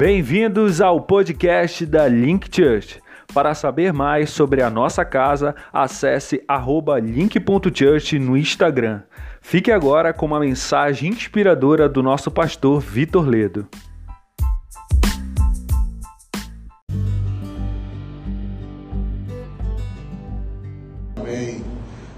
Bem-vindos 0.00 0.80
ao 0.80 0.98
podcast 1.02 1.84
da 1.84 2.08
Link 2.08 2.48
Church. 2.50 3.02
Para 3.34 3.54
saber 3.54 3.92
mais 3.92 4.30
sobre 4.30 4.62
a 4.62 4.70
nossa 4.70 5.04
casa, 5.04 5.54
acesse 5.70 6.42
link.church 6.98 8.18
no 8.18 8.34
Instagram. 8.34 9.02
Fique 9.42 9.70
agora 9.70 10.14
com 10.14 10.24
uma 10.24 10.40
mensagem 10.40 11.10
inspiradora 11.10 11.86
do 11.86 12.02
nosso 12.02 12.30
pastor 12.30 12.80
Vitor 12.80 13.28
Ledo. 13.28 13.68
Amém. 21.14 21.62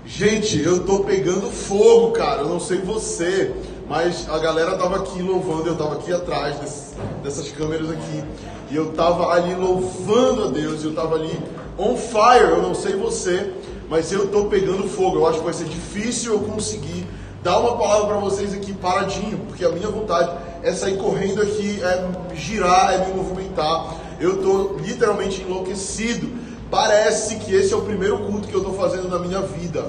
Gente, 0.06 0.62
eu 0.62 0.86
tô 0.86 1.00
pegando 1.00 1.50
fogo, 1.50 2.12
cara. 2.12 2.42
Eu 2.42 2.48
não 2.48 2.60
sei 2.60 2.78
você, 2.78 3.52
mas 3.92 4.26
a 4.30 4.38
galera 4.38 4.78
tava 4.78 4.96
aqui 4.96 5.20
louvando, 5.20 5.68
eu 5.68 5.76
tava 5.76 5.96
aqui 5.96 6.10
atrás 6.10 6.56
desse, 6.56 6.94
dessas 7.22 7.50
câmeras 7.50 7.90
aqui. 7.90 8.24
E 8.70 8.74
eu 8.74 8.92
tava 8.92 9.26
ali 9.26 9.54
louvando 9.54 10.44
a 10.44 10.46
Deus, 10.46 10.82
eu 10.82 10.94
tava 10.94 11.16
ali 11.16 11.38
on 11.78 11.94
fire. 11.94 12.52
Eu 12.52 12.62
não 12.62 12.74
sei 12.74 12.96
você, 12.96 13.52
mas 13.90 14.10
eu 14.10 14.28
tô 14.28 14.46
pegando 14.46 14.88
fogo. 14.88 15.18
Eu 15.18 15.26
acho 15.26 15.40
que 15.40 15.44
vai 15.44 15.52
ser 15.52 15.66
difícil 15.66 16.32
eu 16.32 16.40
conseguir 16.40 17.06
dar 17.42 17.58
uma 17.58 17.76
palavra 17.76 18.06
para 18.06 18.16
vocês 18.16 18.54
aqui 18.54 18.72
paradinho, 18.72 19.36
porque 19.46 19.62
a 19.62 19.68
minha 19.68 19.90
vontade 19.90 20.38
é 20.62 20.72
sair 20.72 20.96
correndo 20.96 21.42
aqui, 21.42 21.78
é 21.82 22.34
girar, 22.34 22.94
é 22.94 23.06
me 23.06 23.12
movimentar. 23.12 23.94
Eu 24.18 24.42
tô 24.42 24.76
literalmente 24.78 25.42
enlouquecido. 25.42 26.30
Parece 26.70 27.36
que 27.36 27.54
esse 27.54 27.74
é 27.74 27.76
o 27.76 27.82
primeiro 27.82 28.20
culto 28.20 28.48
que 28.48 28.54
eu 28.54 28.60
estou 28.60 28.72
fazendo 28.72 29.06
na 29.06 29.18
minha 29.18 29.42
vida. 29.42 29.84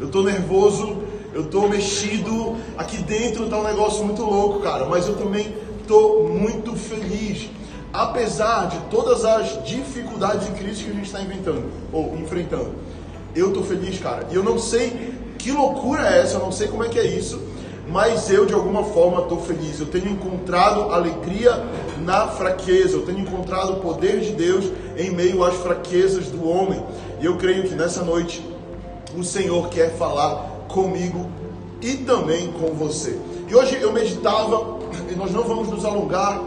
Eu 0.00 0.06
estou 0.08 0.24
nervoso, 0.24 1.04
eu 1.34 1.42
estou 1.42 1.68
mexido. 1.68 2.56
Aqui 2.78 2.98
dentro 2.98 3.44
está 3.44 3.58
um 3.58 3.64
negócio 3.64 4.04
muito 4.04 4.22
louco, 4.22 4.60
cara. 4.60 4.86
Mas 4.86 5.06
eu 5.06 5.16
também 5.16 5.54
estou 5.80 6.28
muito 6.28 6.74
feliz. 6.76 7.50
Apesar 7.92 8.68
de 8.68 8.78
todas 8.90 9.24
as 9.24 9.62
dificuldades 9.64 10.48
e 10.48 10.52
crises 10.52 10.82
que 10.82 10.90
a 10.90 10.94
gente 10.94 11.06
está 11.06 11.20
inventando 11.20 11.64
ou 11.92 12.16
enfrentando, 12.16 12.72
eu 13.36 13.48
estou 13.48 13.62
feliz, 13.62 13.98
cara. 13.98 14.26
E 14.30 14.34
eu 14.34 14.42
não 14.42 14.58
sei 14.58 15.12
que 15.38 15.52
loucura 15.52 16.08
é 16.08 16.22
essa, 16.22 16.36
eu 16.36 16.40
não 16.40 16.50
sei 16.50 16.68
como 16.68 16.84
é 16.84 16.88
que 16.88 16.98
é 16.98 17.04
isso 17.04 17.40
mas 17.88 18.30
eu 18.30 18.46
de 18.46 18.54
alguma 18.54 18.84
forma 18.84 19.22
estou 19.22 19.40
feliz. 19.40 19.78
Eu 19.78 19.86
tenho 19.86 20.08
encontrado 20.08 20.92
alegria 20.92 21.64
na 22.00 22.28
fraqueza, 22.28 22.96
eu 22.96 23.02
tenho 23.02 23.20
encontrado 23.20 23.74
o 23.74 23.76
poder 23.76 24.20
de 24.20 24.32
Deus 24.32 24.64
em 24.96 25.10
meio 25.10 25.44
às 25.44 25.54
fraquezas 25.56 26.26
do 26.26 26.48
homem. 26.48 26.82
E 27.20 27.26
eu 27.26 27.36
creio 27.36 27.64
que 27.64 27.74
nessa 27.74 28.02
noite 28.02 28.44
o 29.16 29.22
Senhor 29.22 29.68
quer 29.68 29.96
falar 29.96 30.53
comigo 30.74 31.30
e 31.80 31.94
também 31.98 32.52
com 32.52 32.74
você. 32.74 33.16
E 33.48 33.54
hoje 33.54 33.78
eu 33.80 33.92
meditava, 33.92 34.80
e 35.08 35.14
nós 35.14 35.30
não 35.30 35.44
vamos 35.44 35.68
nos 35.68 35.84
alongar, 35.84 36.42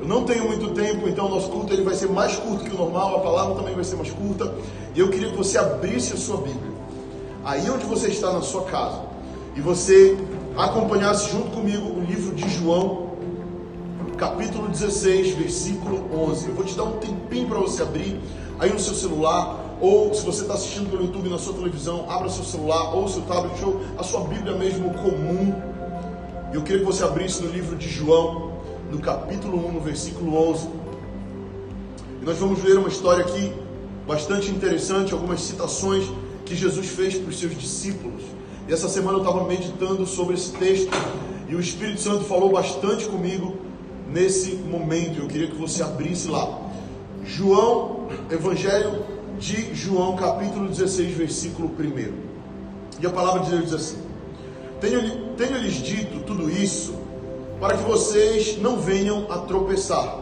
eu 0.00 0.06
não 0.06 0.24
tenho 0.24 0.44
muito 0.46 0.74
tempo, 0.74 1.08
então 1.08 1.26
o 1.26 1.30
nosso 1.30 1.48
culto 1.48 1.72
ele 1.72 1.82
vai 1.82 1.94
ser 1.94 2.10
mais 2.10 2.36
curto 2.36 2.64
que 2.64 2.74
o 2.74 2.78
normal, 2.78 3.16
a 3.16 3.20
palavra 3.20 3.54
também 3.54 3.74
vai 3.74 3.84
ser 3.84 3.96
mais 3.96 4.10
curta. 4.10 4.52
E 4.94 5.00
eu 5.00 5.08
queria 5.08 5.30
que 5.30 5.36
você 5.36 5.56
abrisse 5.56 6.12
a 6.12 6.16
sua 6.16 6.36
Bíblia. 6.36 6.72
Aí 7.44 7.68
onde 7.70 7.84
você 7.86 8.08
está 8.08 8.30
na 8.32 8.42
sua 8.42 8.62
casa, 8.64 9.00
e 9.56 9.60
você 9.60 10.16
acompanhasse 10.56 11.30
junto 11.30 11.50
comigo 11.50 11.86
o 11.86 12.00
livro 12.00 12.34
de 12.34 12.48
João, 12.48 13.12
capítulo 14.18 14.68
16, 14.68 15.34
versículo 15.34 16.04
11. 16.28 16.48
Eu 16.48 16.54
vou 16.54 16.64
te 16.64 16.74
dar 16.76 16.84
um 16.84 16.98
tempinho 16.98 17.48
para 17.48 17.58
você 17.58 17.82
abrir 17.82 18.20
aí 18.58 18.72
no 18.72 18.78
seu 18.78 18.94
celular, 18.94 19.61
ou 19.82 20.14
se 20.14 20.24
você 20.24 20.42
está 20.42 20.54
assistindo 20.54 20.88
pelo 20.88 21.02
YouTube 21.02 21.28
na 21.28 21.38
sua 21.38 21.54
televisão, 21.54 22.08
abra 22.08 22.30
seu 22.30 22.44
celular 22.44 22.94
ou 22.94 23.08
seu 23.08 23.22
tablet 23.22 23.64
ou 23.64 23.80
a 23.98 24.04
sua 24.04 24.20
Bíblia 24.20 24.54
mesmo 24.54 24.94
comum. 24.94 25.52
Eu 26.54 26.62
queria 26.62 26.78
que 26.78 26.86
você 26.86 27.02
abrisse 27.02 27.42
no 27.42 27.50
livro 27.50 27.74
de 27.74 27.88
João, 27.88 28.52
no 28.92 29.00
capítulo 29.00 29.58
1, 29.66 29.72
no 29.72 29.80
versículo 29.80 30.50
11. 30.50 30.68
E 32.20 32.24
nós 32.24 32.38
vamos 32.38 32.62
ler 32.62 32.78
uma 32.78 32.86
história 32.86 33.24
aqui 33.24 33.52
bastante 34.06 34.52
interessante, 34.52 35.12
algumas 35.12 35.40
citações 35.40 36.04
que 36.46 36.54
Jesus 36.54 36.86
fez 36.86 37.16
para 37.16 37.30
os 37.30 37.40
seus 37.40 37.58
discípulos. 37.58 38.22
E 38.68 38.72
essa 38.72 38.88
semana 38.88 39.18
eu 39.18 39.24
estava 39.24 39.44
meditando 39.48 40.06
sobre 40.06 40.34
esse 40.34 40.52
texto 40.52 40.92
e 41.48 41.56
o 41.56 41.60
Espírito 41.60 42.00
Santo 42.00 42.22
falou 42.22 42.52
bastante 42.52 43.06
comigo 43.06 43.56
nesse 44.08 44.54
momento. 44.54 45.22
Eu 45.22 45.26
queria 45.26 45.48
que 45.48 45.56
você 45.56 45.82
abrisse 45.82 46.28
lá. 46.28 46.70
João, 47.24 48.06
Evangelho 48.30 49.11
de 49.42 49.74
João, 49.74 50.14
capítulo 50.14 50.68
16, 50.68 51.16
versículo 51.16 51.68
1. 51.68 53.02
E 53.02 53.06
a 53.06 53.10
palavra 53.10 53.40
de 53.40 53.50
Deus 53.50 53.64
diz 53.64 53.74
assim: 53.74 53.98
tenho, 54.80 55.34
tenho 55.36 55.60
dito 55.68 56.20
tudo 56.20 56.48
isso 56.48 56.94
para 57.60 57.76
que 57.76 57.82
vocês 57.82 58.56
não 58.58 58.76
venham 58.78 59.26
a 59.28 59.38
tropeçar. 59.38 60.16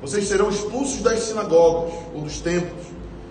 Vocês 0.00 0.28
serão 0.28 0.48
expulsos 0.48 1.02
das 1.02 1.20
sinagogas 1.24 1.92
ou 2.14 2.20
dos 2.20 2.38
templos. 2.40 2.86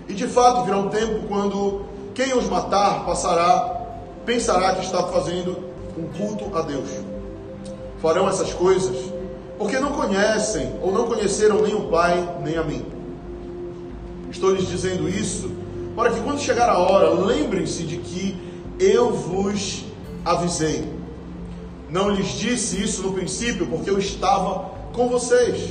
E 0.10 0.14
de 0.14 0.28
fato 0.28 0.66
virá 0.66 0.78
um 0.78 0.90
tempo 0.90 1.28
quando 1.30 1.86
quem 2.14 2.38
os 2.38 2.50
matar 2.50 3.06
passará 3.06 3.86
pensará 4.26 4.76
que 4.76 4.84
está 4.84 5.02
fazendo 5.04 5.64
um 5.98 6.10
culto 6.18 6.54
a 6.58 6.62
Deus. 6.62 6.90
Farão 8.02 8.28
essas 8.28 8.52
coisas 8.54 9.14
porque 9.58 9.80
não 9.80 9.94
conhecem 9.94 10.76
ou 10.82 10.92
não 10.92 11.08
conheceram 11.08 11.62
nem 11.62 11.74
o 11.74 11.88
Pai 11.88 12.38
nem 12.44 12.58
a 12.58 12.64
mim. 12.64 12.93
Estou 14.34 14.52
lhes 14.52 14.68
dizendo 14.68 15.08
isso 15.08 15.50
para 15.96 16.10
que 16.10 16.20
quando 16.20 16.42
chegar 16.42 16.68
a 16.68 16.78
hora, 16.78 17.12
lembrem-se 17.12 17.84
de 17.84 17.98
que 17.98 18.36
eu 18.78 19.14
vos 19.14 19.86
avisei. 20.26 20.84
Não 21.90 22.10
lhes 22.10 22.34
disse 22.34 22.84
isso 22.84 23.02
no 23.04 23.14
princípio 23.14 23.66
porque 23.68 23.90
eu 23.90 23.98
estava 23.98 24.72
com 24.92 25.08
vocês. 25.08 25.70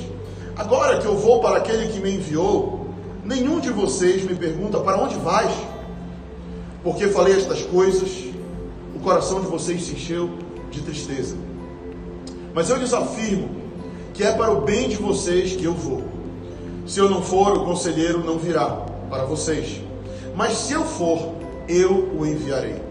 Agora 0.56 0.98
que 0.98 1.06
eu 1.06 1.18
vou 1.18 1.40
para 1.40 1.58
aquele 1.58 1.88
que 1.92 2.00
me 2.00 2.14
enviou, 2.14 2.86
nenhum 3.22 3.60
de 3.60 3.68
vocês 3.68 4.24
me 4.24 4.34
pergunta 4.34 4.80
para 4.80 4.96
onde 4.96 5.16
vais? 5.16 5.52
Porque 6.82 7.08
falei 7.08 7.34
estas 7.36 7.62
coisas 7.62 8.32
coração 9.02 9.40
de 9.40 9.48
vocês 9.48 9.82
se 9.82 9.92
encheu 9.92 10.30
de 10.70 10.80
tristeza. 10.80 11.36
Mas 12.54 12.70
eu 12.70 12.76
lhes 12.76 12.94
afirmo 12.94 13.50
que 14.14 14.22
é 14.22 14.32
para 14.32 14.52
o 14.52 14.62
bem 14.62 14.88
de 14.88 14.96
vocês 14.96 15.56
que 15.56 15.64
eu 15.64 15.74
vou. 15.74 16.02
Se 16.87 16.98
eu 16.98 17.09
não 17.09 17.22
for, 17.22 17.56
o 17.56 17.65
conselheiro 17.65 18.25
não 18.25 18.38
virá 18.38 18.66
para 19.09 19.25
vocês. 19.25 19.81
Mas 20.34 20.54
se 20.54 20.72
eu 20.72 20.84
for, 20.84 21.32
eu 21.69 22.10
o 22.19 22.26
enviarei. 22.26 22.82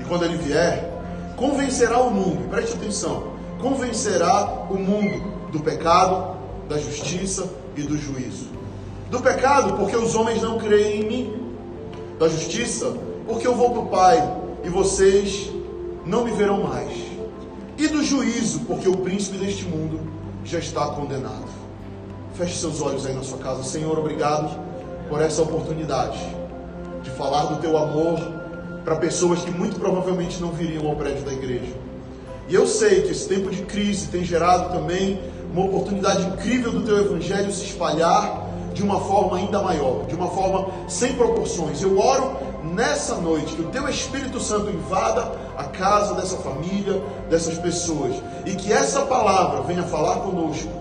E 0.00 0.04
quando 0.04 0.24
ele 0.24 0.36
vier, 0.36 0.88
convencerá 1.36 2.00
o 2.00 2.10
mundo, 2.10 2.48
preste 2.48 2.74
atenção, 2.74 3.32
convencerá 3.60 4.66
o 4.70 4.74
mundo 4.74 5.22
do 5.50 5.60
pecado, 5.60 6.36
da 6.68 6.78
justiça 6.78 7.48
e 7.76 7.82
do 7.82 7.96
juízo. 7.96 8.46
Do 9.10 9.20
pecado, 9.20 9.74
porque 9.76 9.96
os 9.96 10.14
homens 10.14 10.40
não 10.40 10.58
creem 10.58 11.02
em 11.02 11.08
mim. 11.08 11.52
Da 12.18 12.28
justiça, 12.28 12.94
porque 13.26 13.46
eu 13.46 13.56
vou 13.56 13.70
para 13.70 13.80
o 13.80 13.86
Pai 13.86 14.36
e 14.62 14.68
vocês 14.68 15.50
não 16.06 16.24
me 16.24 16.30
verão 16.30 16.62
mais. 16.62 16.92
E 17.76 17.88
do 17.88 18.04
juízo, 18.04 18.60
porque 18.60 18.88
o 18.88 18.98
príncipe 18.98 19.38
deste 19.38 19.64
mundo 19.64 20.00
já 20.44 20.58
está 20.58 20.86
condenado. 20.88 21.59
Feche 22.40 22.56
seus 22.56 22.80
olhos 22.80 23.04
aí 23.04 23.12
na 23.12 23.22
sua 23.22 23.36
casa. 23.36 23.62
Senhor, 23.62 23.98
obrigado 23.98 24.58
por 25.10 25.20
essa 25.20 25.42
oportunidade 25.42 26.18
de 27.02 27.10
falar 27.10 27.44
do 27.44 27.56
teu 27.60 27.76
amor 27.76 28.18
para 28.82 28.96
pessoas 28.96 29.40
que 29.40 29.50
muito 29.50 29.78
provavelmente 29.78 30.40
não 30.40 30.50
viriam 30.50 30.88
ao 30.88 30.96
prédio 30.96 31.22
da 31.22 31.34
igreja. 31.34 31.74
E 32.48 32.54
eu 32.54 32.66
sei 32.66 33.02
que 33.02 33.10
esse 33.10 33.28
tempo 33.28 33.50
de 33.50 33.60
crise 33.64 34.08
tem 34.08 34.24
gerado 34.24 34.72
também 34.72 35.20
uma 35.52 35.66
oportunidade 35.66 36.28
incrível 36.28 36.72
do 36.72 36.80
teu 36.80 36.96
evangelho 36.96 37.52
se 37.52 37.66
espalhar 37.66 38.46
de 38.72 38.82
uma 38.82 39.00
forma 39.00 39.36
ainda 39.36 39.60
maior, 39.60 40.06
de 40.06 40.14
uma 40.14 40.28
forma 40.28 40.68
sem 40.88 41.12
proporções. 41.12 41.82
Eu 41.82 41.98
oro 41.98 42.38
nessa 42.64 43.16
noite 43.16 43.54
que 43.54 43.60
o 43.60 43.68
teu 43.68 43.86
Espírito 43.86 44.40
Santo 44.40 44.70
invada 44.70 45.30
a 45.58 45.64
casa 45.64 46.14
dessa 46.14 46.38
família, 46.38 47.02
dessas 47.28 47.58
pessoas, 47.58 48.14
e 48.46 48.52
que 48.52 48.72
essa 48.72 49.02
palavra 49.02 49.60
venha 49.60 49.82
falar 49.82 50.20
conosco, 50.20 50.79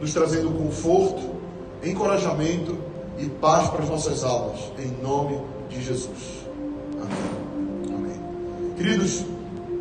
nos 0.00 0.12
trazendo 0.12 0.50
conforto, 0.50 1.22
encorajamento 1.84 2.78
e 3.18 3.26
paz 3.26 3.68
para 3.68 3.82
as 3.82 3.88
nossas 3.88 4.24
almas, 4.24 4.60
em 4.78 5.02
nome 5.02 5.38
de 5.68 5.82
Jesus. 5.82 6.46
Amém. 7.00 7.94
Amém. 7.94 8.74
Queridos, 8.76 9.24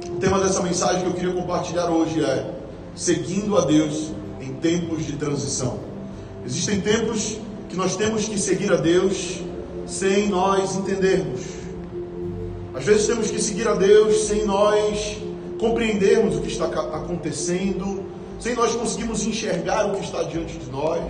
o 0.07 0.19
tema 0.19 0.39
dessa 0.39 0.61
mensagem 0.61 1.01
que 1.01 1.07
eu 1.07 1.13
queria 1.13 1.33
compartilhar 1.33 1.89
hoje 1.89 2.23
é 2.23 2.53
seguindo 2.95 3.57
a 3.57 3.63
Deus 3.63 4.11
em 4.41 4.53
tempos 4.55 5.05
de 5.05 5.13
transição. 5.13 5.79
Existem 6.45 6.81
tempos 6.81 7.37
que 7.69 7.77
nós 7.77 7.95
temos 7.95 8.27
que 8.27 8.37
seguir 8.37 8.71
a 8.73 8.77
Deus 8.77 9.39
sem 9.87 10.27
nós 10.27 10.75
entendermos. 10.75 11.41
Às 12.73 12.83
vezes 12.83 13.07
temos 13.07 13.31
que 13.31 13.41
seguir 13.41 13.67
a 13.67 13.73
Deus 13.73 14.27
sem 14.27 14.45
nós 14.45 15.17
compreendermos 15.59 16.37
o 16.37 16.41
que 16.41 16.47
está 16.47 16.65
acontecendo, 16.65 18.03
sem 18.39 18.55
nós 18.55 18.75
conseguirmos 18.75 19.25
enxergar 19.25 19.85
o 19.87 19.95
que 19.95 20.05
está 20.05 20.23
diante 20.23 20.57
de 20.57 20.69
nós. 20.71 21.03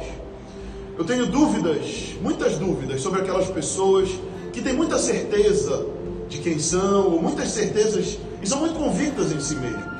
Eu 0.97 1.05
tenho 1.05 1.27
dúvidas, 1.27 2.15
muitas 2.21 2.57
dúvidas 2.57 3.01
sobre 3.01 3.21
aquelas 3.21 3.47
pessoas 3.47 4.09
que 4.51 4.61
têm 4.61 4.73
muita 4.73 4.97
certeza 4.97 5.85
de 6.27 6.39
quem 6.39 6.59
são, 6.59 7.11
ou 7.13 7.21
muitas 7.21 7.49
certezas 7.49 8.17
e 8.41 8.47
são 8.47 8.59
muito 8.59 8.75
convictas 8.75 9.31
em 9.31 9.39
si 9.39 9.55
mesmas. 9.55 9.99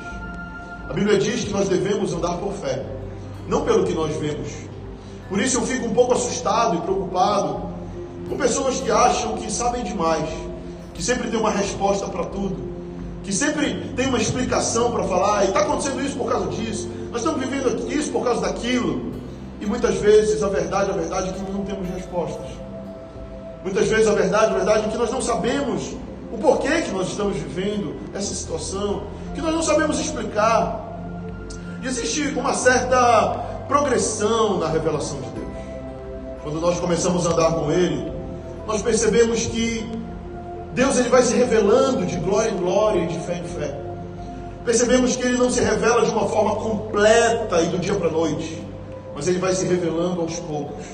A 0.88 0.92
Bíblia 0.92 1.18
diz 1.18 1.44
que 1.44 1.50
nós 1.50 1.68
devemos 1.68 2.12
andar 2.12 2.36
por 2.38 2.52
fé 2.52 2.84
não 3.50 3.64
pelo 3.64 3.84
que 3.84 3.92
nós 3.92 4.16
vemos. 4.16 4.48
Por 5.28 5.40
isso 5.40 5.58
eu 5.58 5.62
fico 5.62 5.86
um 5.86 5.92
pouco 5.92 6.14
assustado 6.14 6.76
e 6.76 6.80
preocupado 6.80 7.68
com 8.28 8.36
pessoas 8.36 8.80
que 8.80 8.90
acham 8.90 9.36
que 9.36 9.50
sabem 9.50 9.82
demais, 9.82 10.28
que 10.94 11.02
sempre 11.02 11.28
tem 11.28 11.38
uma 11.38 11.50
resposta 11.50 12.06
para 12.06 12.24
tudo, 12.24 12.56
que 13.24 13.32
sempre 13.32 13.92
tem 13.96 14.06
uma 14.06 14.18
explicação 14.18 14.92
para 14.92 15.02
falar, 15.04 15.44
e 15.44 15.48
está 15.48 15.60
acontecendo 15.60 16.00
isso 16.00 16.16
por 16.16 16.30
causa 16.30 16.46
disso, 16.48 16.88
nós 17.10 17.22
estamos 17.22 17.40
vivendo 17.40 17.92
isso 17.92 18.12
por 18.12 18.24
causa 18.24 18.40
daquilo. 18.40 19.12
E 19.60 19.66
muitas 19.66 19.96
vezes 19.96 20.42
a 20.42 20.48
verdade, 20.48 20.90
a 20.90 20.94
verdade 20.94 21.28
é 21.28 21.32
que 21.32 21.40
nós 21.42 21.52
não 21.52 21.64
temos 21.64 21.88
respostas. 21.88 22.46
Muitas 23.62 23.88
vezes 23.88 24.06
a 24.06 24.12
verdade, 24.12 24.52
a 24.52 24.56
verdade 24.56 24.86
é 24.86 24.88
que 24.88 24.96
nós 24.96 25.10
não 25.10 25.20
sabemos 25.20 25.94
o 26.32 26.38
porquê 26.38 26.82
que 26.82 26.90
nós 26.92 27.08
estamos 27.08 27.36
vivendo 27.36 27.96
essa 28.14 28.34
situação, 28.34 29.02
que 29.34 29.42
nós 29.42 29.54
não 29.54 29.62
sabemos 29.62 29.98
explicar. 29.98 30.88
E 31.82 31.86
existe 31.86 32.28
uma 32.36 32.54
certa 32.54 33.64
progressão 33.68 34.58
na 34.58 34.68
revelação 34.68 35.20
de 35.20 35.30
Deus. 35.30 35.50
Quando 36.42 36.60
nós 36.60 36.80
começamos 36.80 37.26
a 37.26 37.32
andar 37.32 37.52
com 37.52 37.70
Ele, 37.70 38.10
nós 38.66 38.80
percebemos 38.80 39.46
que 39.46 39.86
Deus 40.74 40.98
ele 40.98 41.08
vai 41.08 41.22
se 41.22 41.34
revelando 41.34 42.06
de 42.06 42.16
glória 42.16 42.50
em 42.50 42.56
glória 42.56 43.00
e 43.00 43.06
de 43.08 43.18
fé 43.20 43.38
em 43.38 43.44
fé. 43.44 43.89
Percebemos 44.64 45.16
que 45.16 45.22
Ele 45.22 45.38
não 45.38 45.50
se 45.50 45.60
revela 45.60 46.04
de 46.04 46.10
uma 46.10 46.28
forma 46.28 46.56
completa 46.56 47.62
e 47.62 47.68
do 47.68 47.78
dia 47.78 47.94
para 47.94 48.08
a 48.08 48.12
noite, 48.12 48.62
mas 49.14 49.26
Ele 49.26 49.38
vai 49.38 49.54
se 49.54 49.64
revelando 49.66 50.20
aos 50.20 50.36
poucos. 50.40 50.84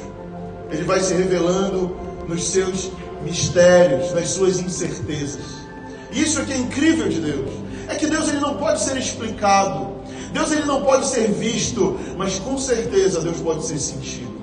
Ele 0.70 0.84
vai 0.84 1.00
se 1.00 1.14
revelando 1.14 1.96
nos 2.28 2.44
seus 2.44 2.90
mistérios, 3.22 4.12
nas 4.12 4.28
suas 4.30 4.58
incertezas. 4.58 5.66
Isso 6.12 6.40
é 6.40 6.44
que 6.44 6.52
é 6.52 6.56
incrível 6.56 7.08
de 7.08 7.20
Deus. 7.20 7.50
É 7.88 7.94
que 7.94 8.06
Deus 8.06 8.28
ele 8.28 8.40
não 8.40 8.56
pode 8.56 8.80
ser 8.80 8.96
explicado. 8.96 9.96
Deus 10.32 10.50
ele 10.50 10.64
não 10.64 10.82
pode 10.82 11.06
ser 11.06 11.30
visto, 11.30 11.98
mas 12.16 12.38
com 12.38 12.58
certeza 12.58 13.20
Deus 13.20 13.38
pode 13.38 13.64
ser 13.64 13.78
sentido. 13.78 14.34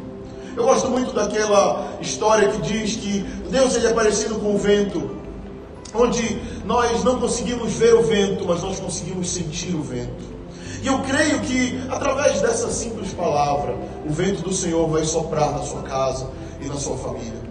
Eu 0.55 0.65
gosto 0.65 0.89
muito 0.89 1.13
daquela 1.13 1.97
história 1.99 2.49
que 2.49 2.61
diz 2.61 2.95
que 2.95 3.19
Deus 3.49 3.75
ele 3.75 3.87
é 3.87 3.93
parecido 3.93 4.35
com 4.35 4.53
o 4.53 4.57
vento, 4.57 5.17
onde 5.93 6.39
nós 6.65 7.03
não 7.03 7.19
conseguimos 7.19 7.73
ver 7.73 7.93
o 7.93 8.03
vento, 8.03 8.45
mas 8.45 8.61
nós 8.61 8.79
conseguimos 8.79 9.29
sentir 9.29 9.75
o 9.75 9.81
vento. 9.81 10.33
E 10.81 10.87
eu 10.87 10.99
creio 10.99 11.39
que 11.41 11.79
através 11.89 12.41
dessa 12.41 12.69
simples 12.69 13.13
palavra, 13.13 13.75
o 14.05 14.11
vento 14.11 14.41
do 14.41 14.53
Senhor 14.53 14.87
vai 14.89 15.03
soprar 15.03 15.51
na 15.51 15.63
sua 15.63 15.81
casa 15.83 16.29
e 16.61 16.65
na 16.67 16.75
sua 16.75 16.97
família. 16.97 17.41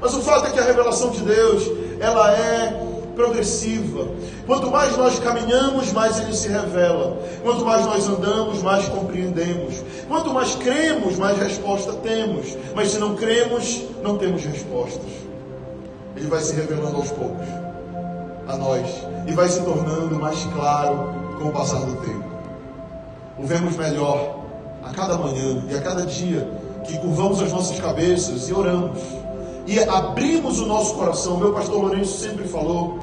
Mas 0.00 0.14
o 0.14 0.20
fato 0.20 0.46
é 0.46 0.50
que 0.50 0.58
a 0.58 0.64
revelação 0.64 1.10
de 1.10 1.20
Deus, 1.20 1.64
ela 2.00 2.32
é 2.32 2.86
progressiva. 3.14 4.08
Quanto 4.46 4.70
mais 4.70 4.96
nós 4.96 5.18
caminhamos, 5.18 5.92
mais 5.92 6.18
ele 6.20 6.32
se 6.32 6.48
revela. 6.48 7.18
Quanto 7.42 7.64
mais 7.64 7.84
nós 7.84 8.08
andamos, 8.08 8.62
mais 8.62 8.86
compreendemos. 8.86 9.74
Quanto 10.08 10.32
mais 10.32 10.54
cremos, 10.54 11.16
mais 11.18 11.38
resposta 11.38 11.92
temos. 11.94 12.56
Mas 12.74 12.92
se 12.92 12.98
não 12.98 13.14
cremos, 13.14 13.82
não 14.02 14.16
temos 14.16 14.44
respostas. 14.44 15.10
Ele 16.16 16.28
vai 16.28 16.40
se 16.40 16.54
revelando 16.54 16.96
aos 16.96 17.10
poucos 17.10 17.59
a 18.50 18.56
nós 18.56 18.86
e 19.26 19.32
vai 19.32 19.48
se 19.48 19.60
tornando 19.62 20.16
mais 20.16 20.44
claro 20.54 21.14
com 21.38 21.48
o 21.48 21.52
passar 21.52 21.80
do 21.80 21.96
tempo. 21.96 22.24
O 23.38 23.46
vemos 23.46 23.76
melhor 23.76 24.40
a 24.82 24.90
cada 24.90 25.16
manhã 25.16 25.64
e 25.68 25.76
a 25.76 25.80
cada 25.80 26.04
dia 26.04 26.48
que 26.84 26.98
curvamos 26.98 27.40
as 27.40 27.52
nossas 27.52 27.78
cabeças 27.78 28.48
e 28.48 28.52
oramos 28.52 28.98
e 29.66 29.78
abrimos 29.78 30.58
o 30.58 30.66
nosso 30.66 30.94
coração. 30.94 31.38
Meu 31.38 31.52
pastor 31.52 31.80
Lourenço 31.80 32.18
sempre 32.18 32.46
falou 32.48 32.98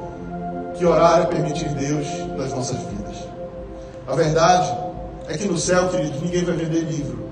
que 0.76 0.84
orar 0.84 1.22
é 1.22 1.24
permitir 1.24 1.68
Deus 1.70 2.06
nas 2.36 2.52
nossas 2.52 2.78
vidas. 2.78 3.16
A 4.06 4.14
verdade 4.14 4.76
é 5.28 5.36
que 5.36 5.46
no 5.46 5.58
céu, 5.58 5.88
queridos, 5.88 6.20
ninguém 6.20 6.44
vai 6.44 6.54
vender 6.56 6.80
livro. 6.80 7.26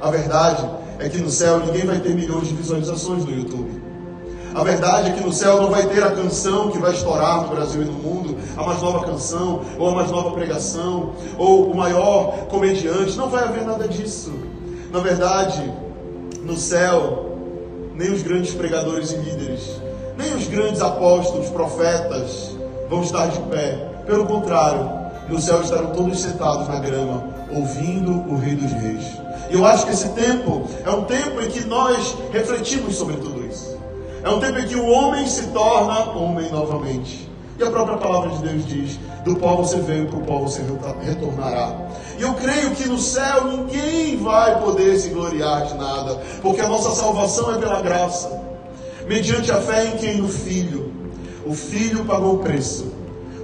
A 0.00 0.10
verdade 0.10 0.68
é 0.98 1.08
que 1.08 1.18
no 1.18 1.30
céu 1.30 1.60
ninguém 1.60 1.84
vai 1.84 1.98
ter 2.00 2.14
milhões 2.14 2.48
de 2.48 2.54
visualizações 2.54 3.24
no 3.24 3.32
YouTube. 3.32 3.83
A 4.54 4.62
verdade 4.62 5.10
é 5.10 5.12
que 5.14 5.24
no 5.24 5.32
céu 5.32 5.60
não 5.60 5.70
vai 5.70 5.84
ter 5.88 6.00
a 6.04 6.12
canção 6.12 6.70
que 6.70 6.78
vai 6.78 6.92
estourar 6.92 7.42
no 7.42 7.48
Brasil 7.48 7.82
e 7.82 7.86
no 7.86 7.92
mundo, 7.94 8.36
a 8.56 8.62
mais 8.62 8.80
nova 8.80 9.04
canção, 9.04 9.62
ou 9.76 9.88
a 9.88 9.94
mais 9.96 10.12
nova 10.12 10.30
pregação, 10.30 11.10
ou 11.36 11.72
o 11.72 11.76
maior 11.76 12.46
comediante. 12.46 13.16
Não 13.16 13.28
vai 13.28 13.42
haver 13.42 13.64
nada 13.64 13.88
disso. 13.88 14.32
Na 14.92 15.00
verdade, 15.00 15.72
no 16.44 16.56
céu, 16.56 17.36
nem 17.96 18.12
os 18.12 18.22
grandes 18.22 18.54
pregadores 18.54 19.10
e 19.10 19.16
líderes, 19.16 19.80
nem 20.16 20.32
os 20.34 20.46
grandes 20.46 20.80
apóstolos, 20.80 21.48
profetas 21.48 22.56
vão 22.88 23.02
estar 23.02 23.26
de 23.26 23.40
pé. 23.50 23.90
Pelo 24.06 24.24
contrário, 24.24 24.88
no 25.28 25.40
céu 25.40 25.62
estarão 25.62 25.90
todos 25.90 26.20
sentados 26.20 26.68
na 26.68 26.78
grama, 26.78 27.24
ouvindo 27.50 28.12
o 28.32 28.38
Rei 28.38 28.54
dos 28.54 28.70
Reis. 28.70 29.04
E 29.50 29.54
eu 29.54 29.64
acho 29.66 29.84
que 29.84 29.92
esse 29.92 30.10
tempo 30.10 30.62
é 30.84 30.90
um 30.90 31.02
tempo 31.04 31.40
em 31.40 31.48
que 31.48 31.66
nós 31.66 32.14
refletimos 32.32 32.94
sobre 32.94 33.16
tudo. 33.16 33.43
É 34.24 34.30
um 34.30 34.40
tempo 34.40 34.58
em 34.58 34.66
que 34.66 34.74
o 34.74 34.88
homem 34.88 35.26
se 35.26 35.48
torna 35.48 36.10
homem 36.12 36.50
novamente. 36.50 37.30
E 37.58 37.62
a 37.62 37.70
própria 37.70 37.98
palavra 37.98 38.30
de 38.30 38.38
Deus 38.38 38.66
diz: 38.66 38.98
do 39.22 39.36
pó 39.36 39.56
você 39.56 39.76
veio, 39.80 40.06
para 40.06 40.16
o 40.16 40.22
pó 40.22 40.38
você 40.38 40.62
retornará. 41.02 41.88
E 42.18 42.22
eu 42.22 42.32
creio 42.32 42.70
que 42.70 42.88
no 42.88 42.98
céu 42.98 43.48
ninguém 43.48 44.16
vai 44.16 44.60
poder 44.62 44.96
se 44.96 45.10
gloriar 45.10 45.66
de 45.66 45.74
nada, 45.74 46.22
porque 46.40 46.62
a 46.62 46.68
nossa 46.68 46.90
salvação 46.90 47.54
é 47.54 47.58
pela 47.58 47.82
graça, 47.82 48.42
mediante 49.06 49.52
a 49.52 49.60
fé 49.60 49.88
em 49.88 49.96
quem? 49.98 50.16
No 50.16 50.28
Filho. 50.28 50.90
O 51.46 51.52
Filho 51.52 52.06
pagou 52.06 52.36
o 52.36 52.38
preço. 52.38 52.92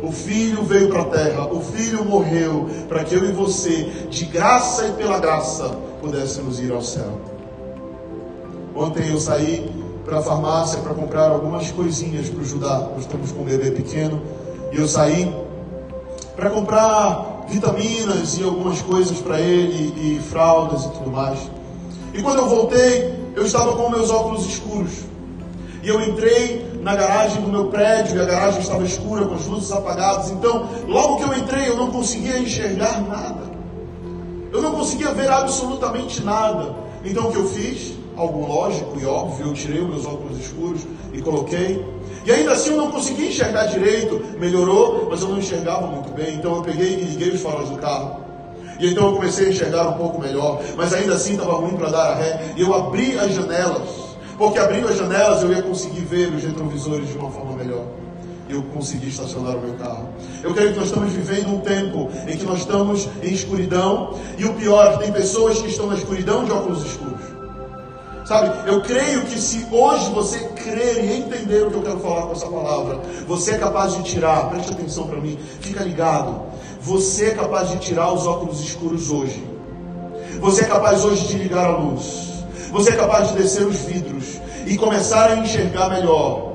O 0.02 0.10
Filho 0.10 0.62
veio 0.64 0.88
para 0.88 1.02
a 1.02 1.04
terra, 1.04 1.44
o 1.52 1.60
Filho 1.60 2.06
morreu 2.06 2.70
para 2.88 3.04
que 3.04 3.14
eu 3.14 3.28
e 3.28 3.32
você, 3.32 3.84
de 4.08 4.24
graça 4.24 4.86
e 4.86 4.92
pela 4.92 5.18
graça, 5.18 5.68
pudéssemos 6.00 6.58
ir 6.58 6.72
ao 6.72 6.80
céu. 6.80 7.20
Ontem 8.74 9.10
eu 9.10 9.20
saí 9.20 9.79
para 10.10 10.18
a 10.18 10.22
farmácia 10.22 10.80
para 10.80 10.92
comprar 10.92 11.30
algumas 11.30 11.70
coisinhas 11.70 12.28
para 12.28 12.42
o 12.42 12.44
Judá. 12.44 12.88
Nós 12.90 13.02
estamos 13.02 13.30
com 13.30 13.42
um 13.42 13.44
bebê 13.44 13.70
pequeno. 13.70 14.20
E 14.72 14.76
eu 14.76 14.88
saí 14.88 15.32
para 16.34 16.50
comprar 16.50 17.44
vitaminas 17.48 18.36
e 18.36 18.42
algumas 18.42 18.82
coisas 18.82 19.20
para 19.20 19.40
ele, 19.40 19.94
e 19.96 20.20
fraldas 20.20 20.84
e 20.84 20.88
tudo 20.90 21.12
mais. 21.12 21.38
E 22.12 22.20
quando 22.22 22.40
eu 22.40 22.48
voltei, 22.48 23.14
eu 23.36 23.44
estava 23.44 23.72
com 23.76 23.88
meus 23.88 24.10
óculos 24.10 24.46
escuros. 24.46 24.90
E 25.80 25.88
eu 25.88 26.00
entrei 26.00 26.68
na 26.82 26.96
garagem 26.96 27.40
do 27.42 27.48
meu 27.48 27.68
prédio, 27.68 28.16
e 28.16 28.20
a 28.20 28.24
garagem 28.24 28.60
estava 28.60 28.82
escura, 28.82 29.24
com 29.24 29.34
as 29.34 29.46
luzes 29.46 29.70
apagadas. 29.70 30.30
Então, 30.32 30.68
logo 30.88 31.18
que 31.18 31.22
eu 31.22 31.38
entrei, 31.38 31.68
eu 31.68 31.76
não 31.76 31.92
conseguia 31.92 32.36
enxergar 32.36 33.00
nada. 33.00 33.48
Eu 34.52 34.60
não 34.60 34.72
conseguia 34.72 35.12
ver 35.12 35.30
absolutamente 35.30 36.20
nada. 36.24 36.74
Então, 37.04 37.28
o 37.28 37.32
que 37.32 37.38
eu 37.38 37.46
fiz? 37.46 37.99
Algo 38.20 38.46
lógico 38.46 39.00
e 39.00 39.06
óbvio, 39.06 39.46
eu 39.46 39.54
tirei 39.54 39.80
meus 39.80 40.04
óculos 40.04 40.38
escuros 40.38 40.82
e 41.12 41.22
coloquei 41.22 41.82
e 42.24 42.30
ainda 42.30 42.52
assim 42.52 42.70
eu 42.70 42.76
não 42.76 42.90
conseguia 42.90 43.28
enxergar 43.28 43.66
direito. 43.66 44.22
Melhorou, 44.38 45.08
mas 45.10 45.22
eu 45.22 45.28
não 45.28 45.38
enxergava 45.38 45.86
muito 45.86 46.12
bem. 46.12 46.34
Então 46.34 46.56
eu 46.56 46.62
peguei 46.62 46.92
e 46.92 47.04
liguei 47.04 47.30
os 47.30 47.40
faróis 47.40 47.70
do 47.70 47.78
carro. 47.78 48.20
E 48.78 48.90
então 48.90 49.08
eu 49.08 49.14
comecei 49.14 49.46
a 49.46 49.50
enxergar 49.50 49.88
um 49.88 49.94
pouco 49.94 50.20
melhor. 50.20 50.62
Mas 50.76 50.92
ainda 50.92 51.14
assim 51.14 51.32
estava 51.32 51.54
ruim 51.54 51.76
para 51.76 51.90
dar 51.90 52.12
a 52.12 52.14
ré. 52.16 52.52
E 52.56 52.60
eu 52.60 52.74
abri 52.74 53.18
as 53.18 53.34
janelas. 53.34 54.10
Porque 54.36 54.58
abrindo 54.58 54.88
as 54.88 54.98
janelas 54.98 55.42
eu 55.42 55.52
ia 55.52 55.62
conseguir 55.62 56.00
ver 56.00 56.32
os 56.32 56.42
retrovisores 56.42 57.08
de 57.08 57.16
uma 57.16 57.30
forma 57.30 57.56
melhor. 57.56 57.86
Eu 58.48 58.62
consegui 58.64 59.08
estacionar 59.08 59.56
o 59.56 59.60
meu 59.60 59.74
carro. 59.74 60.08
Eu 60.42 60.52
creio 60.52 60.72
que 60.72 60.78
nós 60.78 60.88
estamos 60.88 61.12
vivendo 61.12 61.54
um 61.54 61.60
tempo 61.60 62.10
em 62.26 62.36
que 62.36 62.44
nós 62.44 62.60
estamos 62.60 63.08
em 63.22 63.32
escuridão. 63.32 64.14
E 64.36 64.44
o 64.44 64.52
pior 64.54 64.98
tem 64.98 65.12
pessoas 65.12 65.58
que 65.60 65.68
estão 65.68 65.86
na 65.86 65.94
escuridão 65.94 66.44
de 66.44 66.50
óculos 66.50 66.84
escuros. 66.84 67.19
Sabe, 68.30 68.70
eu 68.70 68.80
creio 68.80 69.22
que 69.22 69.40
se 69.40 69.66
hoje 69.72 70.08
você 70.12 70.38
crer 70.38 71.04
e 71.04 71.16
entender 71.18 71.66
o 71.66 71.70
que 71.72 71.78
eu 71.78 71.82
quero 71.82 71.98
falar 71.98 72.26
com 72.26 72.30
essa 72.30 72.46
palavra, 72.46 73.00
você 73.26 73.54
é 73.54 73.58
capaz 73.58 73.96
de 73.96 74.04
tirar, 74.04 74.48
preste 74.50 74.70
atenção 74.70 75.08
para 75.08 75.20
mim, 75.20 75.36
fica 75.60 75.82
ligado. 75.82 76.40
Você 76.80 77.30
é 77.30 77.34
capaz 77.34 77.70
de 77.70 77.78
tirar 77.78 78.12
os 78.12 78.28
óculos 78.28 78.60
escuros 78.60 79.10
hoje. 79.10 79.44
Você 80.38 80.62
é 80.62 80.68
capaz 80.68 81.04
hoje 81.04 81.26
de 81.26 81.38
ligar 81.38 81.70
a 81.70 81.76
luz. 81.76 82.44
Você 82.70 82.90
é 82.90 82.96
capaz 82.96 83.30
de 83.30 83.34
descer 83.34 83.66
os 83.66 83.78
vidros 83.78 84.40
e 84.64 84.76
começar 84.76 85.32
a 85.32 85.36
enxergar 85.38 85.90
melhor. 85.90 86.52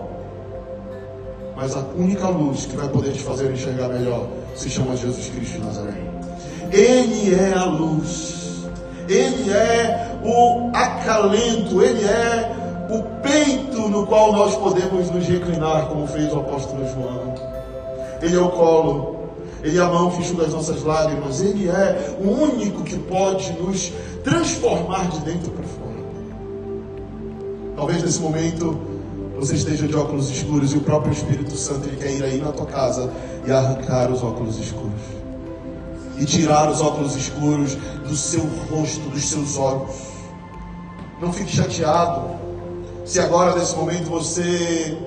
Mas 1.58 1.76
a 1.76 1.82
única 1.98 2.30
luz 2.30 2.68
que 2.68 2.78
vai 2.78 2.88
poder 2.88 3.12
te 3.12 3.20
fazer 3.20 3.52
enxergar 3.52 3.90
melhor 3.90 4.30
se 4.56 4.70
chama 4.70 4.96
Jesus 4.96 5.28
Cristo 5.28 5.60
de 5.60 5.66
Nazaré. 5.66 6.02
Ele 6.72 7.36
é 7.36 7.54
a 7.54 7.66
luz. 7.66 8.64
Ele 9.10 9.52
é 9.52 10.05
o 10.26 10.72
acalento, 10.74 11.82
ele 11.82 12.04
é 12.06 12.52
o 12.90 13.04
peito 13.22 13.88
no 13.90 14.06
qual 14.06 14.32
nós 14.34 14.56
podemos 14.56 15.10
nos 15.10 15.26
reclinar, 15.26 15.88
como 15.88 16.08
fez 16.08 16.32
o 16.34 16.40
apóstolo 16.40 16.86
João. 16.88 17.34
Ele 18.22 18.36
é 18.36 18.40
o 18.40 18.50
colo, 18.50 19.16
ele 19.64 19.78
é 19.78 19.82
a 19.82 19.88
mão 19.88 20.10
que 20.12 20.20
enxuga 20.20 20.46
as 20.46 20.54
nossas 20.54 20.84
lágrimas, 20.84 21.42
ele 21.42 21.68
é 21.70 22.18
o 22.20 22.30
único 22.30 22.84
que 22.84 22.98
pode 22.98 23.52
nos 23.54 23.92
transformar 24.24 25.10
de 25.10 25.20
dentro 25.20 25.52
para 25.52 25.64
fora. 25.66 25.86
Talvez 27.76 28.04
nesse 28.04 28.20
momento 28.20 28.78
você 29.38 29.56
esteja 29.56 29.88
de 29.88 29.96
óculos 29.96 30.30
escuros 30.30 30.72
e 30.72 30.78
o 30.78 30.82
próprio 30.82 31.12
Espírito 31.12 31.56
Santo 31.58 31.88
ele 31.88 31.98
quer 31.98 32.12
ir 32.12 32.24
aí 32.24 32.38
na 32.40 32.52
tua 32.52 32.66
casa 32.66 33.12
e 33.46 33.52
arrancar 33.52 34.12
os 34.12 34.24
óculos 34.24 34.58
escuros. 34.58 35.16
e 36.18 36.24
tirar 36.24 36.72
os 36.72 36.80
óculos 36.80 37.14
escuros 37.18 37.76
do 38.08 38.16
seu 38.16 38.40
rosto, 38.70 39.10
dos 39.10 39.26
seus 39.26 39.58
olhos. 39.58 40.15
Não 41.20 41.32
fique 41.32 41.56
chateado 41.56 42.36
se 43.06 43.20
agora, 43.20 43.56
nesse 43.56 43.76
momento, 43.76 44.10
você 44.10 44.98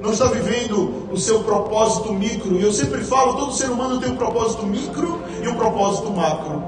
não 0.00 0.12
está 0.12 0.26
vivendo 0.26 1.08
o 1.10 1.18
seu 1.18 1.40
propósito 1.40 2.12
micro. 2.12 2.56
E 2.56 2.62
eu 2.62 2.72
sempre 2.72 3.02
falo, 3.02 3.34
todo 3.34 3.52
ser 3.52 3.68
humano 3.68 4.00
tem 4.00 4.12
um 4.12 4.16
propósito 4.16 4.64
micro 4.64 5.20
e 5.42 5.48
um 5.48 5.56
propósito 5.56 6.12
macro. 6.12 6.62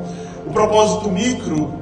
O 0.45 0.51
propósito 0.53 1.09
micro, 1.09 1.73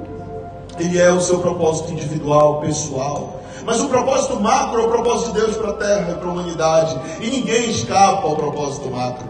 ele 0.79 0.99
é 0.99 1.11
o 1.11 1.21
seu 1.21 1.39
propósito 1.39 1.93
individual, 1.93 2.61
pessoal. 2.61 3.41
Mas 3.65 3.81
o 3.81 3.89
propósito 3.89 4.39
macro 4.39 4.83
é 4.83 4.85
o 4.85 4.89
propósito 4.91 5.33
de 5.33 5.41
Deus 5.41 5.57
para 5.57 5.71
a 5.71 5.75
terra 5.75 6.13
e 6.13 6.15
para 6.17 6.29
a 6.29 6.33
humanidade. 6.33 7.01
E 7.23 7.31
ninguém 7.31 7.71
escapa 7.71 8.27
ao 8.27 8.37
propósito 8.37 8.91
macro. 8.91 9.29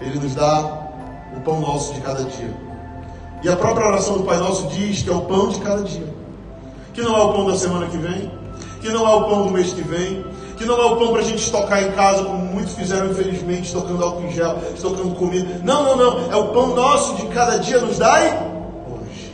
Ele 0.00 0.18
nos 0.18 0.34
dá 0.34 0.88
o 1.36 1.40
pão 1.42 1.60
nosso 1.60 1.94
de 1.94 2.00
cada 2.00 2.24
dia. 2.24 2.54
E 3.40 3.48
a 3.48 3.56
própria 3.56 3.86
oração 3.86 4.18
do 4.18 4.24
Pai 4.24 4.36
Nosso 4.38 4.66
diz 4.66 5.02
que 5.02 5.10
é 5.10 5.12
o 5.12 5.22
pão 5.22 5.48
de 5.48 5.60
cada 5.60 5.82
dia. 5.82 6.21
Que 6.92 7.02
não 7.02 7.16
é 7.16 7.22
o 7.22 7.32
pão 7.32 7.46
da 7.46 7.56
semana 7.56 7.86
que 7.86 7.96
vem, 7.96 8.30
que 8.80 8.88
não 8.90 9.08
é 9.08 9.14
o 9.14 9.24
pão 9.24 9.46
do 9.46 9.50
mês 9.50 9.72
que 9.72 9.82
vem, 9.82 10.24
que 10.56 10.64
não 10.64 10.80
é 10.80 10.84
o 10.84 10.96
pão 10.96 11.12
para 11.12 11.20
a 11.20 11.24
gente 11.24 11.42
estocar 11.42 11.82
em 11.82 11.92
casa, 11.92 12.24
como 12.24 12.38
muitos 12.38 12.74
fizeram, 12.74 13.10
infelizmente, 13.10 13.66
estocando 13.66 14.02
álcool 14.02 14.24
em 14.24 14.32
gel, 14.32 14.56
estocando 14.74 15.14
comida. 15.14 15.60
Não, 15.64 15.84
não, 15.84 15.96
não. 15.96 16.32
É 16.32 16.36
o 16.36 16.48
pão 16.48 16.74
nosso 16.74 17.16
de 17.16 17.26
cada 17.28 17.58
dia 17.58 17.78
nos 17.78 17.98
dai 17.98 18.50
hoje. 18.88 19.32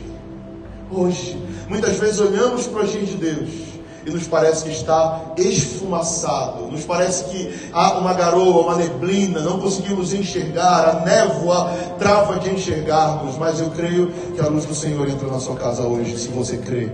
Hoje. 0.91 1.43
Muitas 1.67 1.97
vezes 1.97 2.19
olhamos 2.19 2.65
para 2.65 2.79
o 2.79 2.83
agir 2.83 3.05
de 3.05 3.15
Deus 3.15 3.69
e 4.05 4.09
nos 4.09 4.27
parece 4.27 4.63
que 4.63 4.71
está 4.71 5.33
esfumaçado, 5.37 6.63
nos 6.63 6.83
parece 6.83 7.25
que 7.25 7.69
há 7.71 7.99
uma 7.99 8.13
garoa, 8.13 8.63
uma 8.63 8.75
neblina, 8.75 9.41
não 9.41 9.59
conseguimos 9.59 10.13
enxergar, 10.13 10.89
a 10.89 11.05
névoa 11.05 11.71
trava 11.99 12.39
de 12.39 12.49
enxergarmos, 12.49 13.37
mas 13.37 13.59
eu 13.59 13.69
creio 13.69 14.11
que 14.33 14.41
a 14.41 14.47
luz 14.47 14.65
do 14.65 14.73
Senhor 14.73 15.07
entra 15.07 15.27
na 15.27 15.39
sua 15.39 15.55
casa 15.55 15.83
hoje, 15.83 16.17
se 16.17 16.29
você 16.29 16.57
crê. 16.57 16.89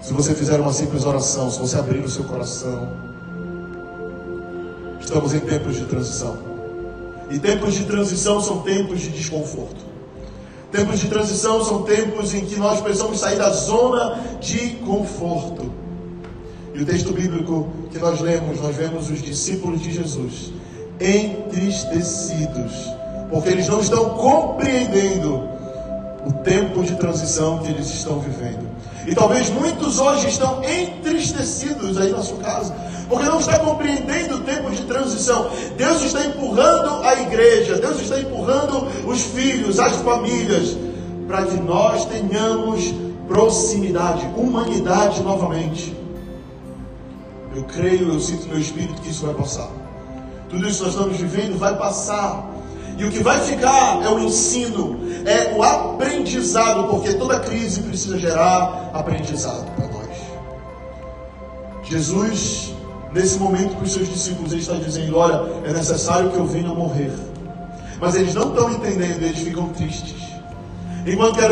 Se 0.00 0.14
você 0.14 0.34
fizer 0.34 0.58
uma 0.58 0.72
simples 0.72 1.04
oração, 1.04 1.50
se 1.50 1.58
você 1.58 1.76
abrir 1.76 1.98
o 1.98 2.08
seu 2.08 2.24
coração, 2.24 2.88
estamos 4.98 5.34
em 5.34 5.40
tempos 5.40 5.76
de 5.76 5.84
transição. 5.84 6.38
E 7.30 7.38
tempos 7.38 7.74
de 7.74 7.84
transição 7.84 8.40
são 8.40 8.62
tempos 8.62 9.00
de 9.00 9.10
desconforto. 9.10 9.90
Tempos 10.72 11.00
de 11.00 11.08
transição 11.08 11.62
são 11.64 11.82
tempos 11.82 12.32
em 12.32 12.44
que 12.46 12.56
nós 12.56 12.80
precisamos 12.80 13.20
sair 13.20 13.36
da 13.36 13.50
zona 13.50 14.18
de 14.40 14.70
conforto. 14.86 15.70
E 16.74 16.82
o 16.82 16.86
texto 16.86 17.12
bíblico 17.12 17.68
que 17.90 17.98
nós 17.98 18.20
lemos, 18.20 18.60
nós 18.60 18.74
vemos 18.74 19.10
os 19.10 19.20
discípulos 19.20 19.82
de 19.82 19.92
Jesus 19.92 20.52
entristecidos, 21.00 22.72
porque 23.30 23.48
eles 23.48 23.68
não 23.68 23.80
estão 23.80 24.10
compreendendo 24.10 25.48
o 26.26 26.32
tempo 26.32 26.82
de 26.82 26.94
transição 26.96 27.58
que 27.58 27.70
eles 27.70 27.86
estão 27.88 28.20
vivendo. 28.20 28.68
E 29.06 29.14
talvez 29.14 29.48
muitos 29.50 29.98
hoje 29.98 30.28
estão 30.28 30.62
entristecidos 30.62 31.96
aí 31.98 32.10
na 32.10 32.22
sua 32.22 32.38
casa, 32.38 32.74
porque 33.08 33.24
não 33.26 33.40
está 33.40 33.58
compreendendo 33.58 34.36
o 34.36 34.40
tempo 34.40 34.70
de 34.70 34.82
transição. 34.82 35.50
Deus 35.76 36.02
está 36.02 36.24
empurrando 36.26 37.02
a 37.02 37.20
igreja, 37.22 37.76
Deus 37.76 38.00
está 38.00 38.20
empurrando 38.20 38.86
os 39.06 39.22
filhos, 39.22 39.78
as 39.78 39.96
famílias, 39.96 40.76
para 41.26 41.44
que 41.44 41.56
nós 41.56 42.04
tenhamos 42.06 42.94
proximidade, 43.26 44.28
humanidade 44.36 45.22
novamente. 45.22 45.96
Eu 47.54 47.64
creio, 47.64 48.12
eu 48.12 48.20
sinto 48.20 48.42
no 48.42 48.48
meu 48.50 48.60
espírito 48.60 49.00
que 49.00 49.10
isso 49.10 49.24
vai 49.24 49.34
passar. 49.34 49.70
Tudo 50.48 50.68
isso 50.68 50.78
que 50.78 50.84
nós 50.84 50.94
estamos 50.94 51.16
vivendo 51.16 51.58
vai 51.58 51.76
passar. 51.76 52.49
E 53.00 53.04
o 53.04 53.10
que 53.10 53.22
vai 53.22 53.40
ficar 53.40 54.02
é 54.02 54.08
o 54.10 54.18
ensino, 54.18 55.00
é 55.24 55.54
o 55.56 55.62
aprendizado, 55.62 56.88
porque 56.88 57.14
toda 57.14 57.40
crise 57.40 57.80
precisa 57.80 58.18
gerar 58.18 58.90
aprendizado 58.92 59.74
para 59.74 59.86
nós. 59.86 60.16
Jesus 61.82 62.70
Nesse 63.12 63.38
momento, 63.38 63.74
para 63.74 63.84
os 63.84 63.92
seus 63.92 64.08
discípulos, 64.08 64.52
ele 64.52 64.60
está 64.60 64.74
dizendo: 64.74 65.16
Olha, 65.16 65.42
é 65.64 65.72
necessário 65.72 66.30
que 66.30 66.36
eu 66.36 66.46
venha 66.46 66.68
morrer. 66.68 67.12
Mas 68.00 68.14
eles 68.14 68.34
não 68.34 68.50
estão 68.50 68.70
entendendo, 68.70 69.22
eles 69.22 69.40
ficam 69.40 69.68
tristes. 69.70 70.29
Enquanto 71.06 71.34
que 71.34 71.40
era, 71.40 71.50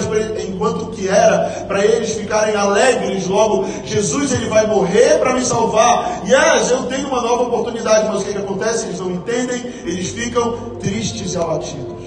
que 0.93 1.09
era 1.09 1.65
para 1.67 1.85
eles 1.85 2.15
ficarem 2.15 2.55
alegres 2.55 3.27
logo, 3.27 3.67
Jesus 3.85 4.33
ele 4.33 4.47
vai 4.47 4.67
morrer 4.67 5.19
para 5.19 5.35
me 5.35 5.45
salvar. 5.45 6.23
Yes, 6.25 6.71
eu 6.71 6.85
tenho 6.85 7.09
uma 7.09 7.23
nova 7.23 7.45
oportunidade, 7.45 8.09
mas 8.09 8.23
o 8.23 8.25
que, 8.25 8.33
que 8.33 8.39
acontece? 8.39 8.87
Eles 8.87 9.01
não 9.01 9.11
entendem, 9.11 9.65
eles 9.85 10.09
ficam 10.09 10.77
tristes 10.81 11.35
e 11.35 11.39
abatidos. 11.39 11.99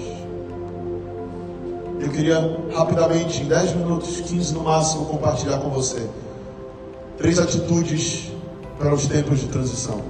Eu 2.00 2.08
queria 2.10 2.58
rapidamente, 2.74 3.42
em 3.42 3.46
10 3.46 3.76
minutos, 3.76 4.20
15 4.20 4.54
no 4.54 4.64
máximo, 4.64 5.06
compartilhar 5.06 5.58
com 5.58 5.70
você 5.70 6.02
três 7.16 7.38
atitudes 7.38 8.32
para 8.78 8.92
os 8.92 9.06
tempos 9.06 9.40
de 9.40 9.46
transição. 9.46 10.00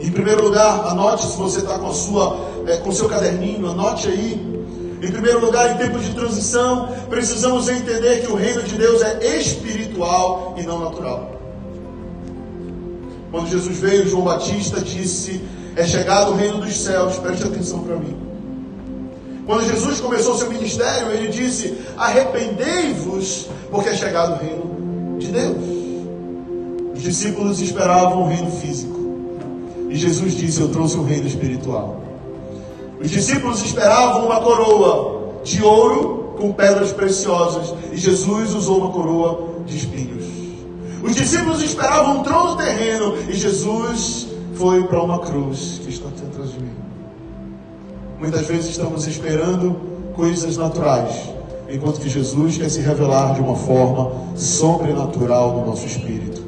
Em 0.00 0.10
primeiro 0.10 0.44
lugar, 0.44 0.86
anote 0.88 1.24
se 1.24 1.36
você 1.38 1.60
está 1.60 1.78
com 1.78 1.88
a 1.88 1.94
sua, 1.94 2.38
é, 2.66 2.76
com 2.76 2.92
seu 2.92 3.08
caderninho, 3.08 3.70
anote 3.70 4.08
aí. 4.08 4.55
Em 5.02 5.10
primeiro 5.10 5.40
lugar, 5.40 5.74
em 5.74 5.76
tempos 5.76 6.04
de 6.04 6.14
transição, 6.14 6.88
precisamos 7.10 7.68
entender 7.68 8.22
que 8.22 8.32
o 8.32 8.34
reino 8.34 8.62
de 8.62 8.76
Deus 8.76 9.02
é 9.02 9.38
espiritual 9.38 10.54
e 10.56 10.62
não 10.62 10.80
natural. 10.80 11.32
Quando 13.30 13.50
Jesus 13.50 13.78
veio, 13.78 14.08
João 14.08 14.24
Batista 14.24 14.80
disse: 14.80 15.42
É 15.76 15.84
chegado 15.84 16.32
o 16.32 16.34
reino 16.34 16.58
dos 16.58 16.76
céus, 16.78 17.18
preste 17.18 17.44
atenção 17.44 17.80
para 17.80 17.96
mim. 17.96 18.16
Quando 19.44 19.64
Jesus 19.64 20.00
começou 20.00 20.34
seu 20.34 20.48
ministério, 20.48 21.12
ele 21.12 21.28
disse: 21.28 21.76
Arrependei-vos, 21.96 23.48
porque 23.70 23.90
é 23.90 23.94
chegado 23.94 24.34
o 24.34 24.38
reino 24.38 25.18
de 25.18 25.28
Deus. 25.28 25.56
Os 26.94 27.02
discípulos 27.02 27.60
esperavam 27.60 28.22
o 28.22 28.28
reino 28.28 28.50
físico. 28.50 28.98
E 29.90 29.96
Jesus 29.96 30.34
disse: 30.34 30.60
Eu 30.62 30.68
trouxe 30.70 30.96
o 30.96 31.04
reino 31.04 31.26
espiritual. 31.26 32.05
Os 33.00 33.10
discípulos 33.10 33.62
esperavam 33.62 34.26
uma 34.26 34.40
coroa 34.40 35.40
de 35.44 35.62
ouro 35.62 36.34
com 36.38 36.52
pedras 36.52 36.92
preciosas. 36.92 37.74
E 37.92 37.96
Jesus 37.96 38.54
usou 38.54 38.78
uma 38.78 38.90
coroa 38.90 39.62
de 39.66 39.76
espinhos. 39.76 40.24
Os 41.02 41.14
discípulos 41.14 41.62
esperavam 41.62 42.20
um 42.20 42.22
trono 42.22 42.56
terreno. 42.56 43.16
E 43.28 43.34
Jesus 43.34 44.28
foi 44.54 44.84
para 44.84 45.02
uma 45.02 45.18
cruz 45.20 45.80
que 45.82 45.90
está 45.90 46.08
atrás 46.08 46.52
de 46.52 46.60
mim. 46.60 46.74
Muitas 48.18 48.46
vezes 48.46 48.70
estamos 48.70 49.06
esperando 49.06 49.76
coisas 50.14 50.56
naturais, 50.56 51.30
enquanto 51.68 52.00
que 52.00 52.08
Jesus 52.08 52.56
quer 52.56 52.70
se 52.70 52.80
revelar 52.80 53.34
de 53.34 53.40
uma 53.42 53.54
forma 53.54 54.10
sobrenatural 54.34 55.52
no 55.52 55.66
nosso 55.66 55.86
espírito. 55.86 56.42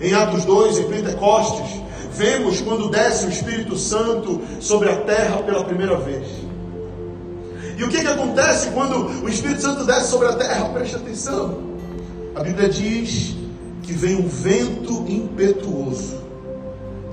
Em 0.00 0.14
Atos 0.14 0.46
2, 0.46 0.78
em 0.78 0.84
Pentecostes, 0.84 1.82
vemos 2.14 2.60
quando 2.60 2.90
desce 2.90 3.26
o 3.26 3.28
Espírito 3.28 3.76
Santo 3.76 4.40
sobre 4.60 4.90
a 4.90 4.96
terra 5.02 5.42
pela 5.42 5.64
primeira 5.64 5.96
vez. 5.96 6.26
E 7.76 7.84
o 7.84 7.88
que, 7.88 8.00
que 8.00 8.06
acontece 8.06 8.70
quando 8.70 9.24
o 9.24 9.28
Espírito 9.28 9.62
Santo 9.62 9.84
desce 9.84 10.10
sobre 10.10 10.28
a 10.28 10.34
terra? 10.34 10.68
Preste 10.68 10.96
atenção. 10.96 11.58
A 12.34 12.42
Bíblia 12.42 12.68
diz 12.68 13.34
que 13.82 13.92
vem 13.92 14.16
um 14.16 14.28
vento 14.28 15.04
impetuoso 15.08 16.22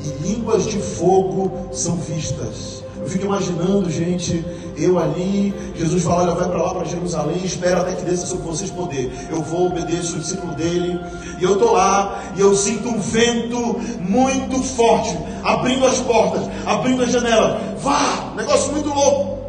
e 0.01 0.27
línguas 0.27 0.65
de 0.65 0.79
fogo 0.79 1.69
são 1.73 1.95
vistas. 1.95 2.78
Fico 3.09 3.25
imaginando, 3.25 3.89
gente, 3.89 4.45
eu 4.77 4.99
ali, 4.99 5.53
Jesus 5.75 6.03
fala, 6.03 6.23
olha, 6.23 6.35
vai 6.35 6.47
para 6.47 6.61
lá, 6.61 6.73
para 6.75 6.85
Jerusalém, 6.85 7.43
espera 7.43 7.81
até 7.81 7.93
que 7.93 8.03
desça 8.03 8.27
sobre 8.27 8.45
vocês 8.45 8.69
poder. 8.69 9.11
Eu 9.29 9.41
vou, 9.41 9.67
obedeço 9.67 10.15
o 10.15 10.19
discípulo 10.19 10.53
dele, 10.53 10.99
e 11.39 11.43
eu 11.43 11.53
estou 11.53 11.73
lá, 11.73 12.33
e 12.37 12.39
eu 12.39 12.55
sinto 12.55 12.87
um 12.87 12.99
vento 12.99 13.79
muito 13.99 14.61
forte, 14.63 15.17
abrindo 15.43 15.85
as 15.85 15.99
portas, 15.99 16.43
abrindo 16.65 17.01
as 17.01 17.11
janelas. 17.11 17.81
Vá! 17.81 18.33
Negócio 18.35 18.71
muito 18.71 18.89
louco. 18.89 19.39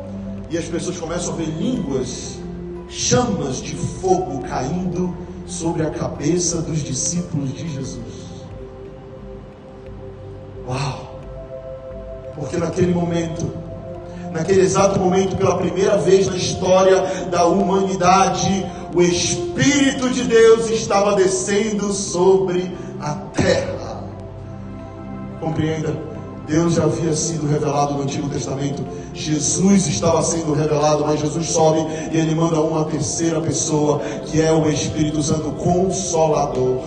E 0.48 0.56
as 0.56 0.64
pessoas 0.64 0.98
começam 0.98 1.34
a 1.34 1.36
ver 1.36 1.46
línguas, 1.46 2.38
chamas 2.88 3.62
de 3.62 3.76
fogo 3.76 4.40
caindo 4.40 5.14
sobre 5.46 5.82
a 5.82 5.90
cabeça 5.90 6.62
dos 6.62 6.82
discípulos 6.82 7.52
de 7.52 7.68
Jesus. 7.68 8.30
Uau! 10.66 11.09
Porque 12.40 12.56
naquele 12.56 12.92
momento, 12.92 13.52
naquele 14.32 14.62
exato 14.62 14.98
momento, 14.98 15.36
pela 15.36 15.58
primeira 15.58 15.98
vez 15.98 16.26
na 16.26 16.36
história 16.36 17.02
da 17.30 17.44
humanidade, 17.44 18.66
o 18.94 19.02
Espírito 19.02 20.08
de 20.08 20.24
Deus 20.24 20.70
estava 20.70 21.14
descendo 21.14 21.92
sobre 21.92 22.74
a 22.98 23.14
terra. 23.34 24.02
Compreenda? 25.38 25.94
Deus 26.46 26.74
já 26.74 26.84
havia 26.84 27.14
sido 27.14 27.46
revelado 27.46 27.94
no 27.94 28.02
Antigo 28.02 28.28
Testamento. 28.28 28.82
Jesus 29.12 29.86
estava 29.86 30.22
sendo 30.22 30.52
revelado, 30.52 31.04
mas 31.06 31.20
Jesus 31.20 31.48
sobe 31.50 31.86
e 32.10 32.16
ele 32.16 32.34
manda 32.34 32.58
uma 32.60 32.86
terceira 32.86 33.40
pessoa, 33.40 34.00
que 34.26 34.40
é 34.40 34.50
o 34.50 34.68
Espírito 34.68 35.22
Santo 35.22 35.52
Consolador. 35.52 36.80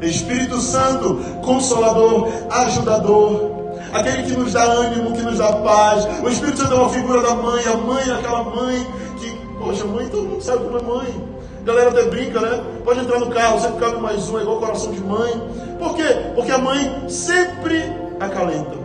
Espírito 0.00 0.60
Santo, 0.60 1.20
Consolador, 1.42 2.28
Ajudador, 2.50 3.61
aquele 3.92 4.22
que 4.22 4.36
nos 4.36 4.52
dá 4.52 4.62
ânimo, 4.64 5.12
que 5.12 5.22
nos 5.22 5.38
dá 5.38 5.52
paz. 5.52 6.06
O 6.22 6.28
Espírito 6.28 6.58
Santo 6.58 6.72
é 6.72 6.76
uma 6.76 6.88
figura 6.88 7.22
da 7.22 7.34
mãe, 7.34 7.62
a 7.66 7.76
mãe 7.76 8.02
é 8.08 8.12
aquela 8.12 8.42
mãe 8.44 8.86
que, 9.18 9.30
poxa, 9.58 9.84
mãe, 9.84 10.08
todo 10.08 10.28
mundo 10.28 10.42
sabe 10.42 10.64
como 10.64 10.78
é 10.78 10.82
mãe. 10.82 11.24
A 11.60 11.64
galera 11.64 11.90
até 11.90 12.02
brinca, 12.04 12.40
né? 12.40 12.64
Pode 12.84 13.00
entrar 13.00 13.20
no 13.20 13.30
carro, 13.30 13.60
sempre 13.60 13.78
cabe 13.78 14.00
mais 14.00 14.28
um, 14.28 14.38
é 14.38 14.42
igual 14.42 14.58
coração 14.58 14.92
de 14.92 15.00
mãe. 15.00 15.30
Por 15.78 15.94
quê? 15.94 16.32
Porque 16.34 16.50
a 16.50 16.58
mãe 16.58 17.08
sempre 17.08 17.82
acalenta. 18.18 18.82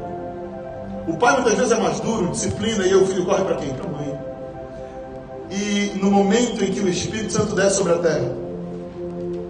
O 1.08 1.16
pai 1.18 1.36
muitas 1.36 1.54
vezes 1.54 1.72
é 1.72 1.80
mais 1.80 2.00
duro, 2.02 2.28
disciplina, 2.28 2.86
e 2.86 2.94
o 2.94 3.06
filho 3.06 3.26
corre 3.26 3.44
para 3.46 3.56
quem? 3.56 3.74
Para 3.74 3.86
a 3.86 3.92
mãe. 3.92 4.20
E 5.50 5.98
no 6.02 6.12
momento 6.12 6.64
em 6.64 6.72
que 6.72 6.82
o 6.82 6.90
Espírito 6.90 7.32
Santo 7.32 7.56
desce 7.56 7.78
sobre 7.78 7.94
a 7.94 7.98
terra, 8.00 8.36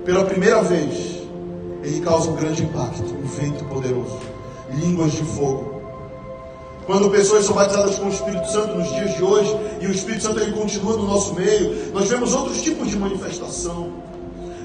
pela 0.06 0.24
primeira 0.24 0.62
vez, 0.62 1.18
ele 1.84 2.00
causa 2.02 2.30
um 2.30 2.36
grande 2.36 2.64
impacto, 2.64 3.04
um 3.04 3.28
vento 3.28 3.66
poderoso, 3.66 4.20
línguas 4.72 5.12
de 5.12 5.24
fogo. 5.24 5.82
Quando 6.86 7.10
pessoas 7.10 7.46
são 7.46 7.54
batizadas 7.54 8.00
com 8.00 8.06
o 8.06 8.10
Espírito 8.10 8.50
Santo 8.50 8.76
nos 8.76 8.88
dias 8.90 9.16
de 9.16 9.24
hoje, 9.24 9.54
e 9.82 9.88
o 9.88 9.92
Espírito 9.92 10.24
Santo 10.24 10.40
ele 10.40 10.54
continua 10.54 10.96
no 10.96 11.06
nosso 11.06 11.34
meio, 11.34 11.92
nós 11.94 12.08
vemos 12.08 12.34
outros 12.34 12.62
tipos 12.62 12.88
de 12.88 12.98
manifestação. 12.98 13.92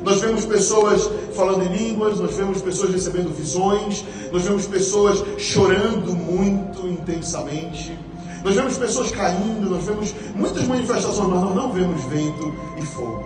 Nós 0.04 0.20
vemos 0.20 0.44
pessoas 0.44 1.08
falando 1.34 1.64
em 1.64 1.76
línguas, 1.76 2.18
nós 2.18 2.34
vemos 2.36 2.60
pessoas 2.62 2.92
recebendo 2.92 3.34
visões, 3.34 4.04
nós 4.32 4.42
vemos 4.42 4.66
pessoas 4.66 5.22
chorando 5.38 6.14
muito 6.14 6.86
intensamente, 6.86 7.96
nós 8.44 8.54
vemos 8.54 8.76
pessoas 8.78 9.10
caindo, 9.10 9.70
nós 9.70 9.84
vemos 9.84 10.14
muitas 10.34 10.66
manifestações, 10.66 11.28
mas 11.28 11.40
nós 11.40 11.54
não 11.54 11.72
vemos 11.72 12.02
vento 12.04 12.52
e 12.76 12.82
fogo. 12.82 13.24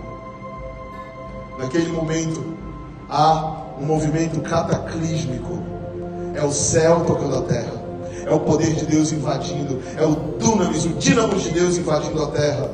Naquele 1.57 1.89
momento, 1.91 2.43
há 3.09 3.63
um 3.79 3.85
movimento 3.85 4.39
cataclísmico. 4.41 5.76
É 6.37 6.43
o 6.43 6.51
céu 6.51 7.03
tocando 7.05 7.35
a 7.35 7.41
terra. 7.41 7.73
É 8.23 8.31
o 8.31 8.39
poder 8.39 8.73
de 8.75 8.85
Deus 8.85 9.11
invadindo. 9.11 9.81
É 9.97 10.05
o 10.05 10.15
dunamis, 10.37 10.85
o 10.85 10.89
dínamo 10.89 11.35
de 11.35 11.49
Deus 11.49 11.77
invadindo 11.77 12.21
a 12.23 12.27
terra. 12.27 12.69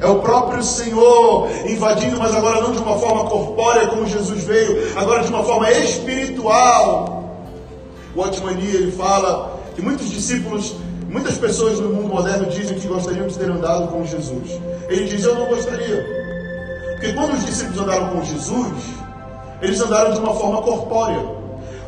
É 0.00 0.06
o 0.06 0.20
próprio 0.20 0.62
Senhor 0.62 1.48
invadindo, 1.68 2.18
mas 2.18 2.34
agora 2.34 2.62
não 2.62 2.72
de 2.72 2.78
uma 2.78 2.98
forma 2.98 3.28
corpórea 3.28 3.88
como 3.88 4.06
Jesus 4.06 4.44
veio, 4.44 4.96
agora 4.96 5.22
de 5.22 5.28
uma 5.28 5.42
forma 5.42 5.70
espiritual. 5.70 7.34
O 8.16 8.20
Otmani 8.20 8.66
ele 8.66 8.92
fala 8.92 9.60
que 9.74 9.82
muitos 9.82 10.08
discípulos, 10.08 10.74
muitas 11.10 11.36
pessoas 11.36 11.78
no 11.80 11.90
mundo 11.90 12.08
moderno 12.08 12.46
dizem 12.46 12.78
que 12.78 12.88
gostariam 12.88 13.26
de 13.26 13.36
ter 13.36 13.50
andado 13.50 13.88
com 13.88 14.02
Jesus. 14.04 14.58
Ele 14.88 15.04
diz: 15.04 15.24
Eu 15.24 15.34
não 15.34 15.46
gostaria. 15.46 16.06
Porque 16.92 17.12
quando 17.12 17.34
os 17.34 17.44
discípulos 17.44 17.80
andaram 17.80 18.08
com 18.08 18.24
Jesus, 18.24 18.72
eles 19.60 19.78
andaram 19.78 20.14
de 20.14 20.20
uma 20.20 20.32
forma 20.34 20.62
corpórea. 20.62 21.37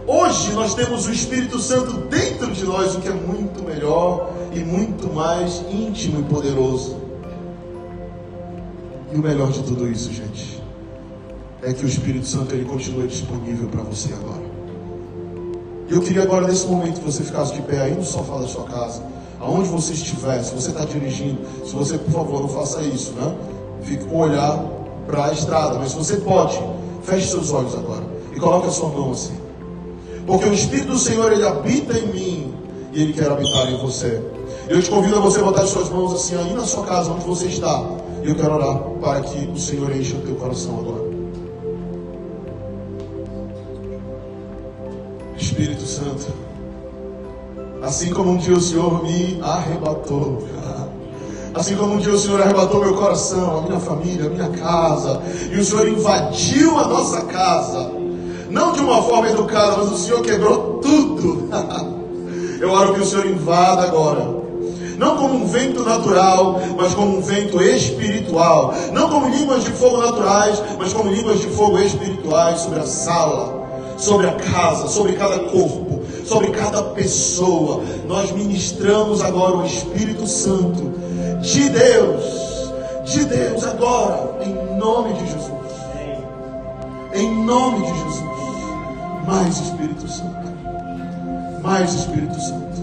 Hoje 0.06 0.52
nós 0.52 0.74
temos 0.74 1.06
o 1.06 1.12
Espírito 1.12 1.58
Santo 1.58 1.92
dentro 2.08 2.50
de 2.52 2.64
nós, 2.64 2.94
o 2.94 3.00
que 3.00 3.08
é 3.08 3.12
muito 3.12 3.62
melhor 3.62 4.32
e 4.52 4.60
muito 4.60 5.12
mais 5.12 5.62
íntimo 5.70 6.20
e 6.20 6.22
poderoso. 6.24 6.96
E 9.12 9.16
o 9.16 9.18
melhor 9.18 9.50
de 9.50 9.62
tudo 9.62 9.88
isso, 9.88 10.12
gente, 10.12 10.62
é 11.62 11.72
que 11.72 11.84
o 11.84 11.88
Espírito 11.88 12.26
Santo 12.26 12.54
ele 12.54 12.64
continua 12.64 13.06
disponível 13.06 13.68
para 13.68 13.82
você 13.82 14.12
agora. 14.12 14.42
Eu 15.88 16.00
queria 16.00 16.22
agora, 16.22 16.46
nesse 16.46 16.66
momento, 16.66 17.00
que 17.00 17.06
você 17.06 17.24
ficasse 17.24 17.54
de 17.54 17.62
pé 17.62 17.80
aí 17.80 17.94
no 17.94 18.04
sofá 18.04 18.38
da 18.38 18.46
sua 18.46 18.64
casa, 18.64 19.02
aonde 19.40 19.68
você 19.68 19.92
estiver, 19.92 20.42
se 20.42 20.54
você 20.54 20.70
está 20.70 20.84
dirigindo, 20.84 21.38
se 21.66 21.74
você, 21.74 21.98
por 21.98 22.12
favor, 22.12 22.40
não 22.42 22.48
faça 22.48 22.80
isso, 22.82 23.12
né? 23.12 23.36
Fique 23.82 24.04
com 24.04 24.16
o 24.16 24.18
olhar 24.20 24.64
para 25.06 25.26
a 25.26 25.32
estrada, 25.32 25.78
mas 25.78 25.90
se 25.90 25.96
você 25.96 26.16
pode, 26.18 26.60
Feche 27.02 27.28
seus 27.28 27.50
olhos 27.52 27.74
agora 27.74 28.04
e 28.34 28.38
coloque 28.38 28.68
a 28.68 28.70
sua 28.70 28.88
mão 28.90 29.12
assim. 29.12 29.34
Porque 30.30 30.44
o 30.44 30.54
Espírito 30.54 30.92
do 30.92 30.98
Senhor, 30.98 31.32
ele 31.32 31.44
habita 31.44 31.98
em 31.98 32.06
mim 32.06 32.54
e 32.92 33.02
ele 33.02 33.12
quer 33.12 33.32
habitar 33.32 33.68
em 33.68 33.76
você. 33.78 34.22
Eu 34.68 34.80
te 34.80 34.88
convido 34.88 35.16
a 35.16 35.20
você 35.20 35.42
botar 35.42 35.62
as 35.62 35.70
suas 35.70 35.90
mãos 35.90 36.14
assim 36.14 36.36
aí 36.36 36.54
na 36.54 36.64
sua 36.64 36.84
casa, 36.84 37.10
onde 37.10 37.26
você 37.26 37.46
está. 37.46 37.84
E 38.22 38.28
eu 38.28 38.36
quero 38.36 38.54
orar 38.54 38.78
para 39.00 39.22
que 39.22 39.48
o 39.48 39.58
Senhor 39.58 39.90
encha 39.90 40.16
o 40.16 40.20
teu 40.20 40.36
coração 40.36 40.78
agora. 40.78 41.10
Espírito 45.36 45.84
Santo, 45.84 46.28
assim 47.82 48.12
como 48.12 48.30
um 48.30 48.36
dia 48.36 48.54
o 48.54 48.60
Senhor 48.60 49.02
me 49.02 49.40
arrebatou. 49.42 50.44
Assim 51.52 51.74
como 51.74 51.94
um 51.94 51.98
dia 51.98 52.12
o 52.12 52.18
Senhor 52.18 52.40
arrebatou 52.40 52.78
meu 52.78 52.94
coração, 52.94 53.58
a 53.58 53.62
minha 53.62 53.80
família, 53.80 54.26
a 54.26 54.28
minha 54.28 54.48
casa, 54.50 55.20
e 55.50 55.58
o 55.58 55.64
Senhor 55.64 55.88
invadiu 55.88 56.78
a 56.78 56.86
nossa 56.86 57.22
casa, 57.22 57.90
não 58.50 58.72
de 58.72 58.80
uma 58.80 59.02
forma 59.02 59.30
educada, 59.30 59.78
mas 59.78 59.92
o 59.92 59.96
Senhor 59.96 60.22
quebrou 60.22 60.80
tudo. 60.80 61.48
Eu 62.60 62.70
oro 62.70 62.94
que 62.94 63.00
o 63.00 63.06
Senhor 63.06 63.26
invada 63.26 63.82
agora. 63.82 64.40
Não 64.98 65.16
como 65.16 65.34
um 65.34 65.46
vento 65.46 65.82
natural, 65.82 66.60
mas 66.76 66.92
como 66.92 67.16
um 67.16 67.22
vento 67.22 67.62
espiritual. 67.62 68.74
Não 68.92 69.08
como 69.08 69.30
línguas 69.30 69.64
de 69.64 69.70
fogo 69.70 69.96
naturais, 69.96 70.62
mas 70.78 70.92
como 70.92 71.10
línguas 71.10 71.40
de 71.40 71.46
fogo 71.46 71.78
espirituais 71.78 72.60
sobre 72.60 72.80
a 72.80 72.86
sala, 72.86 73.66
sobre 73.96 74.26
a 74.26 74.32
casa, 74.32 74.88
sobre 74.88 75.14
cada 75.14 75.38
corpo, 75.38 76.02
sobre 76.26 76.48
cada 76.48 76.82
pessoa. 76.82 77.82
Nós 78.06 78.30
ministramos 78.32 79.22
agora 79.22 79.56
o 79.56 79.64
Espírito 79.64 80.26
Santo 80.26 80.92
de 81.40 81.70
Deus, 81.70 82.70
de 83.06 83.24
Deus 83.24 83.64
agora, 83.64 84.38
em 84.42 84.76
nome 84.76 85.14
de 85.14 85.26
Jesus. 85.26 85.50
Em 87.14 87.44
nome 87.44 87.86
de 87.86 87.98
Jesus. 87.98 88.39
Mais 89.30 89.60
Espírito 89.60 90.08
Santo. 90.08 90.50
Mais 91.62 91.94
Espírito 91.94 92.40
Santo. 92.40 92.80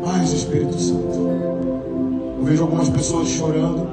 Mais 0.00 0.32
Espírito 0.32 0.78
Santo. 0.78 1.18
Eu 2.38 2.44
vejo 2.44 2.62
algumas 2.62 2.88
pessoas 2.88 3.26
chorando. 3.26 3.88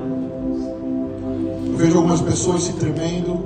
Eu 1.65 1.77
vejo 1.77 1.97
algumas 1.97 2.21
pessoas 2.21 2.62
se 2.62 2.73
tremendo. 2.73 3.43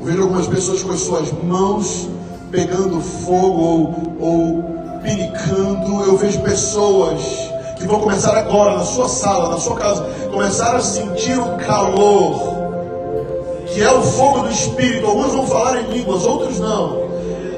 Eu 0.00 0.06
vejo 0.06 0.22
algumas 0.22 0.46
pessoas 0.46 0.82
com 0.82 0.92
as 0.92 1.00
suas 1.00 1.30
mãos 1.44 2.08
pegando 2.50 3.02
fogo 3.02 3.60
ou, 3.60 4.16
ou 4.18 4.62
pinicando. 5.02 6.04
Eu 6.04 6.16
vejo 6.16 6.40
pessoas 6.40 7.20
que 7.76 7.86
vão 7.86 8.00
começar 8.00 8.34
agora 8.34 8.78
na 8.78 8.84
sua 8.84 9.10
sala, 9.10 9.50
na 9.50 9.58
sua 9.58 9.76
casa, 9.76 10.04
começar 10.30 10.74
a 10.74 10.80
sentir 10.80 11.38
o 11.38 11.56
calor, 11.58 12.51
que 13.72 13.82
é 13.82 13.90
o 13.90 14.02
fogo 14.02 14.40
do 14.40 14.50
Espírito. 14.50 15.06
Alguns 15.06 15.32
vão 15.32 15.46
falar 15.46 15.80
em 15.80 15.90
línguas, 15.90 16.24
outros 16.24 16.58
não. 16.58 17.02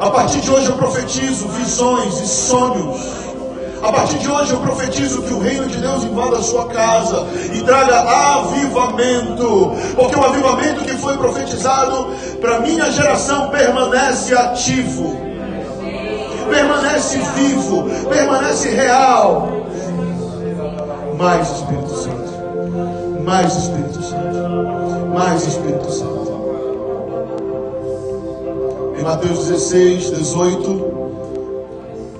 A 0.00 0.10
partir 0.10 0.40
de 0.40 0.50
hoje 0.50 0.68
eu 0.68 0.76
profetizo 0.76 1.48
visões 1.48 2.20
e 2.20 2.26
sonhos. 2.26 3.24
A 3.82 3.92
partir 3.92 4.18
de 4.18 4.30
hoje 4.30 4.52
eu 4.52 4.60
profetizo 4.60 5.22
que 5.22 5.34
o 5.34 5.38
reino 5.38 5.66
de 5.66 5.76
Deus 5.76 6.04
invada 6.04 6.38
a 6.38 6.42
sua 6.42 6.66
casa 6.68 7.26
e 7.52 7.60
traga 7.60 8.00
avivamento, 8.00 9.72
porque 9.94 10.16
o 10.16 10.24
avivamento 10.24 10.84
que 10.84 10.96
foi 10.96 11.18
profetizado 11.18 12.08
para 12.40 12.60
minha 12.60 12.90
geração 12.90 13.50
permanece 13.50 14.34
ativo, 14.34 15.20
permanece 16.48 17.18
vivo, 17.36 17.84
permanece 18.08 18.70
real 18.70 19.54
mais 21.18 21.48
Espírito 21.50 21.96
Santo. 21.96 23.22
Mais 23.24 23.56
Espírito. 23.56 23.83
Mais 25.14 25.46
Espírito 25.46 25.90
Santo. 25.92 26.34
Em 28.98 29.02
Mateus 29.02 29.46
16, 29.46 30.10
18, 30.10 30.94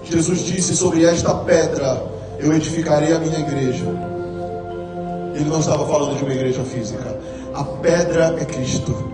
Jesus 0.04 0.44
disse 0.44 0.76
sobre 0.76 1.04
esta 1.04 1.35
pedra 1.35 2.00
eu 2.38 2.52
edificarei 2.54 3.12
a 3.12 3.18
minha 3.18 3.40
igreja. 3.40 3.85
Ele 5.35 5.50
não 5.50 5.59
estava 5.59 5.85
falando 5.88 6.16
de 6.16 6.24
uma 6.24 6.33
igreja 6.33 6.62
física. 6.62 7.18
A 7.52 7.64
pedra 7.64 8.37
é 8.38 8.44
Cristo. 8.44 9.12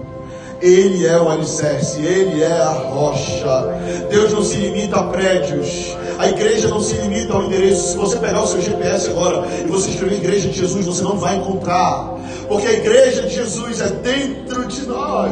Ele 0.61 1.07
é 1.07 1.19
o 1.19 1.31
alicerce, 1.31 2.03
Ele 2.03 2.43
é 2.43 2.53
a 2.53 2.69
rocha. 2.69 3.81
Deus 4.11 4.31
não 4.35 4.45
se 4.45 4.59
limita 4.59 4.97
a 4.97 5.05
prédios, 5.05 5.97
a 6.19 6.29
igreja 6.29 6.69
não 6.69 6.83
se 6.83 6.97
limita 6.97 7.33
ao 7.33 7.45
endereço. 7.45 7.93
Se 7.93 7.97
você 7.97 8.19
pegar 8.19 8.43
o 8.43 8.47
seu 8.47 8.61
GPS 8.61 9.09
agora 9.09 9.47
e 9.65 9.67
você 9.67 9.89
escrever 9.89 10.17
Igreja 10.17 10.51
de 10.51 10.59
Jesus, 10.59 10.85
você 10.85 11.03
não 11.03 11.17
vai 11.17 11.37
encontrar, 11.37 12.20
porque 12.51 12.67
a 12.67 12.73
igreja 12.73 13.23
de 13.23 13.35
Jesus 13.37 13.81
é 13.81 13.91
dentro 13.91 14.67
de 14.67 14.83
nós. 14.83 15.31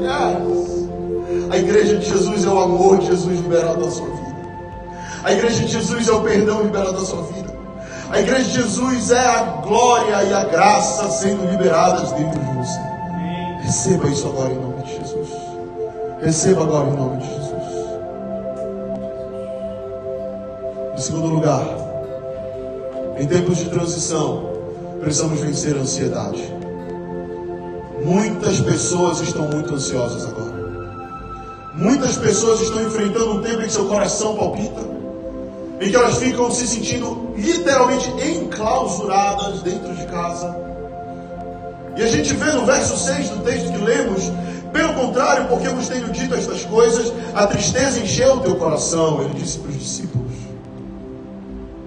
Yes. 0.00 0.88
A 1.52 1.56
igreja 1.56 1.98
de 1.98 2.04
Jesus 2.04 2.44
é 2.44 2.48
o 2.48 2.58
amor 2.58 2.98
de 2.98 3.06
Jesus 3.06 3.40
liberado 3.40 3.84
da 3.84 3.90
sua 3.92 4.08
vida. 4.08 4.36
A 5.22 5.32
igreja 5.34 5.62
de 5.64 5.68
Jesus 5.68 6.08
é 6.08 6.12
o 6.12 6.20
perdão 6.20 6.64
liberado 6.64 6.94
da 6.94 7.04
sua 7.04 7.22
vida. 7.22 7.56
A 8.10 8.20
igreja 8.20 8.42
de 8.42 8.54
Jesus 8.54 9.12
é 9.12 9.24
a 9.24 9.42
glória 9.62 10.24
e 10.24 10.34
a 10.34 10.44
graça 10.46 11.08
sendo 11.10 11.48
liberadas 11.48 12.10
dentro 12.10 12.40
de 12.40 12.52
você. 12.56 12.80
Receba 13.62 14.08
isso 14.08 14.26
agora 14.26 14.52
em 14.52 14.58
nome 14.58 14.82
de 14.82 14.96
Jesus. 14.96 15.28
Receba 16.20 16.62
agora 16.64 16.88
em 16.88 16.96
nome 16.96 17.18
de 17.18 17.26
Jesus. 17.28 17.52
Em 20.96 21.00
segundo 21.00 21.28
lugar, 21.28 21.64
em 23.16 23.28
tempos 23.28 23.58
de 23.58 23.66
transição, 23.66 24.57
precisamos 25.00 25.40
vencer 25.40 25.76
a 25.76 25.80
ansiedade. 25.80 26.42
Muitas 28.04 28.60
pessoas 28.60 29.20
estão 29.20 29.48
muito 29.48 29.74
ansiosas 29.74 30.26
agora. 30.26 30.58
Muitas 31.74 32.16
pessoas 32.16 32.60
estão 32.60 32.82
enfrentando 32.82 33.34
um 33.34 33.42
tempo 33.42 33.62
em 33.62 33.66
que 33.66 33.72
seu 33.72 33.86
coração 33.86 34.36
palpita, 34.36 34.80
em 35.80 35.90
que 35.90 35.96
elas 35.96 36.16
ficam 36.18 36.50
se 36.50 36.66
sentindo 36.66 37.32
literalmente 37.36 38.10
enclausuradas 38.10 39.62
dentro 39.62 39.94
de 39.94 40.06
casa. 40.06 40.56
E 41.96 42.02
a 42.02 42.06
gente 42.06 42.34
vê 42.34 42.52
no 42.52 42.64
verso 42.64 42.96
6 42.96 43.30
do 43.30 43.44
texto 43.44 43.72
que 43.72 43.78
lemos, 43.78 44.32
pelo 44.72 44.94
contrário, 44.94 45.46
porque 45.48 45.68
vos 45.68 45.88
tenho 45.88 46.08
dito 46.10 46.34
estas 46.34 46.64
coisas, 46.64 47.12
a 47.34 47.46
tristeza 47.46 48.00
encheu 48.00 48.34
o 48.34 48.40
teu 48.40 48.56
coração. 48.56 49.22
Ele 49.22 49.34
disse 49.34 49.58
para 49.58 49.70
os 49.70 49.78
discípulos. 49.78 50.32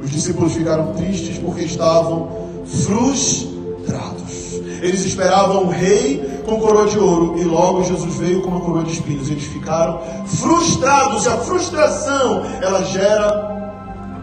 Os 0.01 0.09
discípulos 0.09 0.53
ficaram 0.53 0.93
tristes 0.93 1.37
porque 1.37 1.63
estavam 1.63 2.50
frustrados. 2.85 4.53
Eles 4.81 5.05
esperavam 5.05 5.65
um 5.65 5.69
rei 5.69 6.41
com 6.45 6.59
coroa 6.59 6.87
de 6.87 6.97
ouro 6.97 7.37
e 7.39 7.43
logo 7.43 7.83
Jesus 7.83 8.15
veio 8.15 8.41
com 8.41 8.49
uma 8.49 8.61
coroa 8.61 8.83
de 8.83 8.93
espinhos. 8.93 9.29
Eles 9.29 9.43
ficaram 9.43 9.99
frustrados 10.25 11.25
e 11.25 11.29
a 11.29 11.37
frustração 11.37 12.43
ela 12.61 12.83
gera 12.83 13.51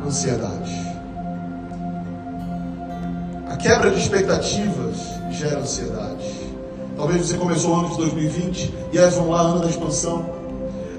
ansiedade. 0.05 0.89
A 3.49 3.57
quebra 3.57 3.91
de 3.91 4.01
expectativas 4.01 4.97
gera 5.31 5.61
ansiedade. 5.61 6.49
Talvez 6.97 7.27
você 7.27 7.37
começou 7.37 7.71
o 7.71 7.81
ano 7.81 7.91
de 7.91 7.97
2020 7.99 8.75
e 8.93 8.99
és 8.99 9.15
vamos 9.15 9.31
lá, 9.31 9.41
ano 9.43 9.61
da 9.61 9.69
expansão 9.69 10.38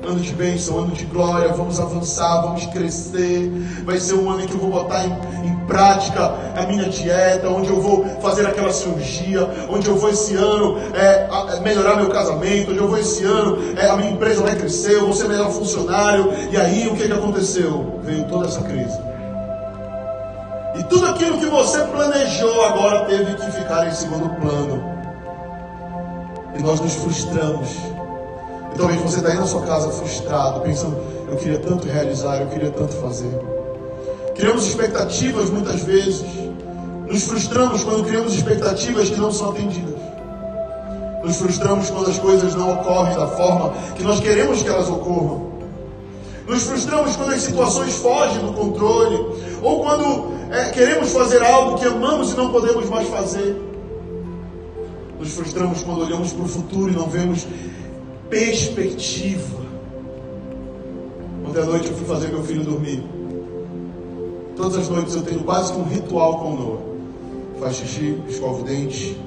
ano 0.07 0.19
de 0.19 0.33
bênção, 0.33 0.79
ano 0.79 0.91
de 0.91 1.05
glória, 1.05 1.49
vamos 1.53 1.79
avançar, 1.79 2.41
vamos 2.41 2.65
crescer. 2.67 3.51
Vai 3.83 3.99
ser 3.99 4.15
um 4.15 4.29
ano 4.29 4.43
em 4.43 4.47
que 4.47 4.53
eu 4.53 4.59
vou 4.59 4.71
botar 4.71 5.05
em, 5.05 5.11
em 5.45 5.55
prática 5.67 6.33
a 6.55 6.65
minha 6.65 6.89
dieta, 6.89 7.49
onde 7.49 7.69
eu 7.69 7.81
vou 7.81 8.05
fazer 8.21 8.45
aquela 8.45 8.71
cirurgia, 8.71 9.47
onde 9.69 9.87
eu 9.87 9.95
vou 9.95 10.09
esse 10.09 10.35
ano 10.35 10.77
é, 10.93 11.27
a, 11.29 11.59
melhorar 11.61 11.97
meu 11.97 12.09
casamento, 12.09 12.71
onde 12.71 12.79
eu 12.79 12.87
vou 12.87 12.97
esse 12.97 13.23
ano 13.23 13.57
é, 13.77 13.89
a 13.89 13.95
minha 13.95 14.11
empresa 14.11 14.41
vai 14.41 14.55
crescer, 14.55 14.93
eu 14.93 15.05
vou 15.05 15.13
ser 15.13 15.27
melhor 15.27 15.51
funcionário. 15.51 16.31
E 16.51 16.57
aí 16.57 16.87
o 16.87 16.95
que, 16.95 17.07
que 17.07 17.13
aconteceu? 17.13 17.99
Veio 18.03 18.25
toda 18.25 18.47
essa 18.47 18.61
crise. 18.61 18.99
E 20.77 20.83
tudo 20.83 21.07
aquilo 21.07 21.37
que 21.37 21.45
você 21.47 21.79
planejou 21.81 22.63
agora 22.65 23.05
teve 23.05 23.35
que 23.35 23.51
ficar 23.51 23.87
em 23.87 23.91
segundo 23.91 24.29
plano. 24.39 24.81
E 26.57 26.63
nós 26.63 26.79
nos 26.79 26.95
frustramos 26.95 27.98
talvez 28.79 29.01
você 29.01 29.17
está 29.17 29.29
aí 29.29 29.37
na 29.37 29.45
sua 29.45 29.61
casa 29.63 29.91
frustrado, 29.91 30.61
pensando, 30.61 30.97
eu 31.29 31.35
queria 31.35 31.59
tanto 31.59 31.85
realizar, 31.85 32.39
eu 32.39 32.47
queria 32.47 32.71
tanto 32.71 32.95
fazer. 32.95 33.29
Criamos 34.35 34.65
expectativas 34.65 35.49
muitas 35.49 35.81
vezes. 35.83 36.23
Nos 37.05 37.23
frustramos 37.23 37.83
quando 37.83 38.05
criamos 38.05 38.33
expectativas 38.33 39.09
que 39.09 39.19
não 39.19 39.31
são 39.31 39.49
atendidas. 39.49 39.99
Nos 41.23 41.35
frustramos 41.35 41.89
quando 41.89 42.09
as 42.09 42.17
coisas 42.19 42.55
não 42.55 42.71
ocorrem 42.71 43.15
da 43.17 43.27
forma 43.27 43.73
que 43.95 44.03
nós 44.03 44.21
queremos 44.21 44.63
que 44.63 44.69
elas 44.69 44.87
ocorram. 44.87 45.49
Nos 46.47 46.63
frustramos 46.63 47.15
quando 47.17 47.33
as 47.33 47.41
situações 47.41 47.95
fogem 47.95 48.39
do 48.45 48.53
controle. 48.53 49.17
Ou 49.61 49.81
quando 49.81 50.31
é, 50.51 50.69
queremos 50.69 51.11
fazer 51.11 51.43
algo 51.43 51.77
que 51.77 51.85
amamos 51.85 52.31
e 52.31 52.37
não 52.37 52.49
podemos 52.49 52.89
mais 52.89 53.09
fazer. 53.09 53.61
Nos 55.19 55.33
frustramos 55.33 55.83
quando 55.83 56.01
olhamos 56.01 56.31
para 56.31 56.45
o 56.45 56.47
futuro 56.47 56.91
e 56.91 56.95
não 56.95 57.09
vemos 57.09 57.45
perspectiva. 58.29 59.59
Ontem 61.47 61.61
à 61.61 61.65
noite 61.65 61.89
eu 61.89 61.97
fui 61.97 62.05
fazer 62.05 62.27
meu 62.27 62.43
filho 62.43 62.63
dormir. 62.63 63.03
Todas 64.55 64.77
as 64.77 64.89
noites 64.89 65.15
eu 65.15 65.23
tenho 65.23 65.43
quase 65.43 65.73
que 65.73 65.79
um 65.79 65.83
ritual 65.83 66.39
com 66.39 66.53
o 66.53 66.57
Noah. 66.57 66.79
Faz 67.59 67.75
xixi, 67.77 68.21
escova 68.27 68.61
o 68.61 68.63
dente. 68.63 69.19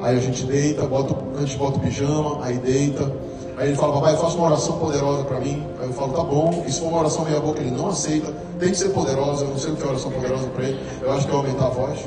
Aí 0.00 0.16
a 0.16 0.20
gente 0.20 0.44
deita, 0.44 0.86
bota, 0.86 1.16
antes 1.38 1.54
bota 1.56 1.78
o 1.78 1.80
pijama, 1.80 2.44
aí 2.44 2.56
deita. 2.58 3.12
Aí 3.56 3.68
ele 3.68 3.76
fala, 3.76 3.94
papai, 3.94 4.16
faça 4.16 4.36
uma 4.36 4.46
oração 4.46 4.78
poderosa 4.78 5.24
para 5.24 5.40
mim. 5.40 5.64
Aí 5.80 5.86
eu 5.86 5.92
falo, 5.92 6.12
tá 6.12 6.24
bom. 6.24 6.64
E 6.66 6.72
se 6.72 6.80
for 6.80 6.88
uma 6.88 7.00
oração 7.00 7.24
meia 7.24 7.40
boca, 7.40 7.60
ele 7.60 7.70
não 7.70 7.88
aceita. 7.88 8.32
Tem 8.58 8.70
que 8.70 8.76
ser 8.76 8.88
poderosa. 8.88 9.44
Eu 9.44 9.50
não 9.50 9.58
sei 9.58 9.72
o 9.72 9.76
que 9.76 9.82
é 9.82 9.86
oração 9.86 10.10
poderosa 10.10 10.46
para 10.48 10.64
ele. 10.64 10.80
Eu 11.02 11.12
acho 11.12 11.26
que 11.26 11.32
é 11.32 11.36
aumentar 11.36 11.66
a 11.66 11.70
voz. 11.70 12.00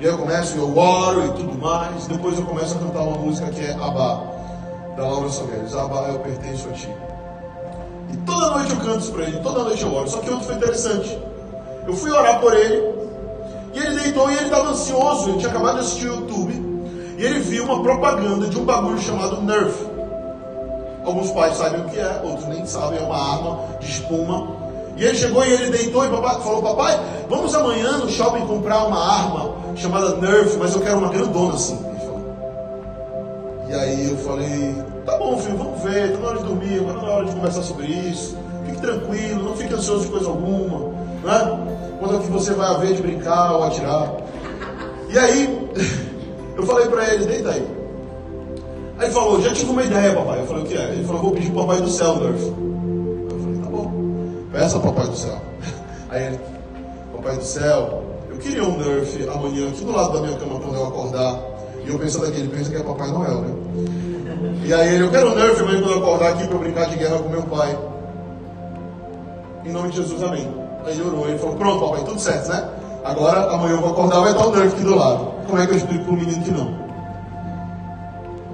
E 0.00 0.06
aí 0.06 0.12
eu 0.12 0.18
começo, 0.18 0.56
eu 0.56 0.76
oro 0.76 1.26
e 1.26 1.28
tudo 1.32 1.58
mais. 1.58 2.06
Depois 2.06 2.38
eu 2.38 2.44
começo 2.44 2.74
a 2.76 2.78
cantar 2.78 3.02
uma 3.02 3.18
música 3.18 3.50
que 3.50 3.60
é 3.60 3.72
Abá 3.74 4.38
da 4.98 5.04
Laura 5.04 5.28
Sogueres, 5.28 5.74
Abba, 5.76 6.08
eu 6.08 6.18
pertenço 6.18 6.68
a 6.68 6.72
ti. 6.72 6.88
E 8.12 8.16
toda 8.18 8.50
noite 8.50 8.72
eu 8.72 8.78
canto 8.78 8.98
isso 8.98 9.12
para 9.12 9.22
ele, 9.24 9.38
toda 9.38 9.62
noite 9.62 9.82
eu 9.82 9.94
oro. 9.94 10.08
Só 10.08 10.18
que 10.18 10.28
ontem 10.28 10.44
foi 10.44 10.54
interessante. 10.56 11.18
Eu 11.86 11.94
fui 11.94 12.10
orar 12.10 12.40
por 12.40 12.52
ele, 12.52 12.94
e 13.74 13.78
ele 13.78 14.00
deitou 14.00 14.28
e 14.28 14.34
ele 14.34 14.46
estava 14.46 14.70
ansioso. 14.70 15.30
Ele 15.30 15.38
tinha 15.38 15.50
acabado 15.50 15.74
de 15.74 15.80
assistir 15.80 16.08
o 16.08 16.16
YouTube, 16.16 16.82
e 17.16 17.24
ele 17.24 17.38
viu 17.38 17.64
uma 17.64 17.80
propaganda 17.80 18.48
de 18.48 18.58
um 18.58 18.64
bagulho 18.64 18.98
chamado 18.98 19.40
Nerf. 19.42 19.86
Alguns 21.04 21.30
pais 21.30 21.56
sabem 21.56 21.80
o 21.80 21.84
que 21.84 21.98
é, 21.98 22.20
outros 22.24 22.48
nem 22.48 22.66
sabem, 22.66 22.98
é 22.98 23.02
uma 23.02 23.16
arma 23.16 23.60
de 23.78 23.88
espuma. 23.88 24.58
E 24.96 25.04
ele 25.04 25.16
chegou 25.16 25.44
e 25.44 25.52
ele 25.52 25.70
deitou 25.70 26.04
e 26.04 26.08
papai, 26.08 26.40
falou: 26.40 26.60
Papai, 26.60 26.98
vamos 27.28 27.54
amanhã 27.54 27.98
no 27.98 28.10
shopping 28.10 28.44
comprar 28.46 28.84
uma 28.84 28.98
arma 28.98 29.54
chamada 29.76 30.16
Nerf, 30.16 30.56
mas 30.56 30.74
eu 30.74 30.80
quero 30.80 30.98
uma 30.98 31.08
grandona 31.08 31.54
assim. 31.54 31.88
E 33.68 33.74
aí 33.74 34.10
eu 34.10 34.16
falei, 34.16 34.74
tá 35.08 35.16
bom 35.16 35.38
filho, 35.38 35.56
vamos 35.56 35.82
ver, 35.82 36.06
está 36.10 36.18
na 36.18 36.28
hora 36.28 36.38
de 36.38 36.44
dormir, 36.44 36.80
não 36.82 37.06
é 37.06 37.10
hora 37.10 37.24
de 37.24 37.34
conversar 37.34 37.62
sobre 37.62 37.86
isso. 37.86 38.36
Fique 38.66 38.80
tranquilo, 38.80 39.42
não 39.42 39.56
fique 39.56 39.72
ansioso 39.72 40.04
de 40.04 40.10
coisa 40.10 40.28
alguma. 40.28 40.90
Né? 41.24 41.96
Quando 41.98 42.16
é 42.16 42.18
que 42.18 42.30
você 42.30 42.52
vai 42.52 42.68
haver 42.68 42.94
de 42.94 43.02
brincar 43.02 43.54
ou 43.54 43.64
atirar. 43.64 44.12
E 45.08 45.18
aí, 45.18 45.70
eu 46.56 46.66
falei 46.66 46.86
para 46.88 47.14
ele, 47.14 47.24
deita 47.24 47.50
aí. 47.50 47.66
Aí 48.98 49.06
ele 49.06 49.14
falou, 49.14 49.40
já 49.40 49.52
tive 49.54 49.70
uma 49.70 49.82
ideia, 49.82 50.14
papai. 50.14 50.40
Eu 50.40 50.46
falei, 50.46 50.62
o 50.64 50.66
que 50.66 50.76
é? 50.76 50.90
Ele 50.90 51.04
falou, 51.04 51.22
vou 51.22 51.32
pedir 51.32 51.50
pro 51.50 51.60
papai 51.62 51.80
do 51.80 51.88
céu, 51.88 52.16
Nerf. 52.16 52.44
Eu 52.44 53.40
falei, 53.40 53.58
tá 53.62 53.70
bom. 53.70 53.92
Peça 54.52 54.78
papai 54.78 55.06
do 55.06 55.16
céu. 55.16 55.40
Aí 56.10 56.26
ele, 56.26 56.40
papai 57.16 57.36
do 57.36 57.44
céu, 57.44 58.02
eu 58.30 58.36
queria 58.36 58.64
um 58.64 58.76
Nerf 58.76 59.28
amanhã 59.28 59.68
aqui 59.68 59.84
do 59.84 59.92
lado 59.92 60.12
da 60.12 60.20
minha 60.20 60.38
cama 60.38 60.60
quando 60.60 60.74
eu 60.74 60.86
acordar. 60.86 61.57
E 61.88 61.90
eu 61.90 61.98
pensando 61.98 62.26
aqui, 62.26 62.38
ele 62.38 62.48
pensa 62.48 62.70
que 62.70 62.76
é 62.76 62.82
Papai 62.82 63.10
Noel, 63.10 63.40
né? 63.40 63.54
E 64.66 64.74
aí 64.74 64.94
ele, 64.94 65.04
eu 65.04 65.10
quero 65.10 65.30
um 65.30 65.34
Nerf 65.34 65.58
amanhã 65.62 65.80
quando 65.80 65.92
eu 65.92 65.98
acordar 65.98 66.28
aqui 66.32 66.46
para 66.46 66.58
brincar 66.58 66.84
de 66.90 66.96
guerra 66.96 67.18
com 67.18 67.30
meu 67.30 67.42
pai. 67.44 67.78
Em 69.64 69.72
nome 69.72 69.88
de 69.88 69.96
Jesus, 69.96 70.22
amém. 70.22 70.46
Aí 70.84 70.92
ele 70.92 71.02
orou, 71.02 71.26
ele 71.26 71.38
falou, 71.38 71.56
pronto, 71.56 71.86
papai, 71.86 72.04
tudo 72.04 72.20
certo, 72.20 72.48
né? 72.50 72.68
Agora, 73.02 73.50
amanhã 73.54 73.76
eu 73.76 73.80
vou 73.80 73.92
acordar, 73.92 74.20
vai 74.20 74.32
estar 74.32 74.46
o 74.46 74.54
Nerf 74.54 74.74
aqui 74.74 74.84
do 74.84 74.96
lado. 74.96 75.32
Como 75.46 75.62
é 75.62 75.66
que 75.66 75.72
eu 75.72 75.76
explico 75.78 76.04
para 76.04 76.12
o 76.12 76.16
menino 76.16 76.44
que 76.44 76.50
não? 76.50 76.78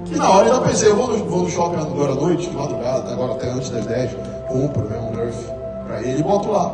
Que 0.05 0.15
na 0.15 0.29
hora 0.29 0.47
eu 0.47 0.53
ainda 0.53 0.67
pensei, 0.69 0.89
eu 0.89 0.95
vou 0.95 1.07
no, 1.09 1.17
vou 1.25 1.43
no 1.43 1.49
shopping 1.49 1.81
agora 1.81 2.13
à 2.13 2.15
noite, 2.15 2.49
de 2.49 2.55
madrugada, 2.55 3.11
agora 3.11 3.33
até 3.33 3.49
antes 3.49 3.69
das 3.69 3.85
10, 3.85 4.11
compro 4.47 4.85
né, 4.85 4.97
um 4.97 5.13
Nerf 5.13 5.45
para 5.85 6.01
ele 6.01 6.21
e 6.21 6.23
boto 6.23 6.49
lá. 6.49 6.73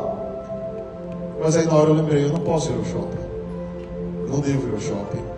Mas 1.42 1.56
aí 1.56 1.66
na 1.66 1.74
hora 1.74 1.90
eu 1.90 1.94
lembrei, 1.94 2.24
eu 2.26 2.28
não 2.28 2.38
posso 2.38 2.70
ir 2.70 2.76
ao 2.76 2.84
shopping. 2.84 3.22
Não 4.28 4.38
devo 4.38 4.68
ir 4.68 4.74
ao 4.74 4.80
shopping. 4.80 5.32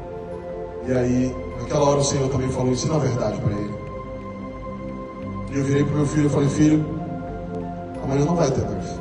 E 0.86 0.92
aí, 0.92 1.36
naquela 1.60 1.88
hora 1.88 2.00
o 2.00 2.04
Senhor 2.04 2.28
também 2.28 2.48
falou, 2.50 2.70
ensina 2.70 2.96
a 2.96 2.98
verdade 2.98 3.40
para 3.40 3.52
ele. 3.52 3.74
E 5.50 5.58
eu 5.58 5.64
virei 5.64 5.84
pro 5.84 5.96
meu 5.96 6.06
filho 6.06 6.26
e 6.26 6.30
falei, 6.30 6.48
filho, 6.48 6.84
amanhã 8.02 8.24
não 8.24 8.34
vai 8.34 8.50
ter 8.50 8.60
Nerf. 8.60 9.00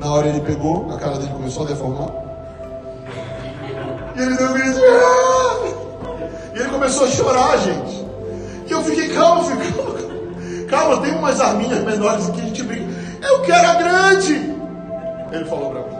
Na 0.00 0.12
hora 0.12 0.28
ele 0.28 0.40
pegou, 0.40 0.90
a 0.92 0.96
cara 0.96 1.18
dele 1.18 1.32
começou 1.32 1.64
a 1.64 1.68
deformar. 1.68 2.08
E 4.16 4.20
ele 4.20 4.36
deu 4.36 4.48
um 4.48 4.52
grito. 4.54 4.80
E 6.54 6.58
ele 6.58 6.68
começou 6.70 7.06
a 7.06 7.10
chorar, 7.10 7.58
gente. 7.58 8.06
E 8.66 8.72
eu 8.72 8.82
fiquei, 8.82 9.10
calma, 9.10 9.44
filho, 9.44 9.74
calma. 9.74 10.00
Calma, 10.70 11.02
tem 11.02 11.14
umas 11.16 11.40
arminhas 11.40 11.84
menores 11.84 12.28
aqui, 12.28 12.40
a 12.40 12.44
gente 12.44 12.62
brinca. 12.62 12.92
Eu 13.22 13.42
quero 13.42 13.68
a 13.68 13.74
grande. 13.74 14.34
Ele 15.32 15.44
falou 15.44 15.70
para 15.70 15.80
mim. 15.80 15.96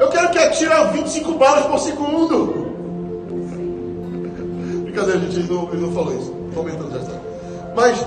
Eu 0.00 0.08
quero 0.08 0.30
que 0.30 0.38
atire 0.38 0.72
25 0.92 1.32
balas 1.34 1.66
por 1.66 1.78
segundo. 1.78 2.53
Ele 5.12 5.52
não, 5.52 5.68
ele 5.72 5.80
não 5.82 5.92
falou 5.92 6.16
isso. 6.16 6.34
Estou 6.48 6.62
aumentando 6.64 6.90
já 6.92 6.98
está. 6.98 7.20
Mas 7.74 8.06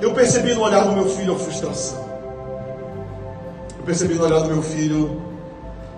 eu 0.00 0.12
percebi 0.14 0.54
no 0.54 0.62
olhar 0.62 0.84
do 0.84 0.92
meu 0.92 1.08
filho 1.08 1.34
a 1.34 1.38
frustração. 1.38 2.04
Eu 3.78 3.84
percebi 3.84 4.14
no 4.14 4.24
olhar 4.24 4.40
do 4.40 4.48
meu 4.48 4.62
filho 4.62 5.20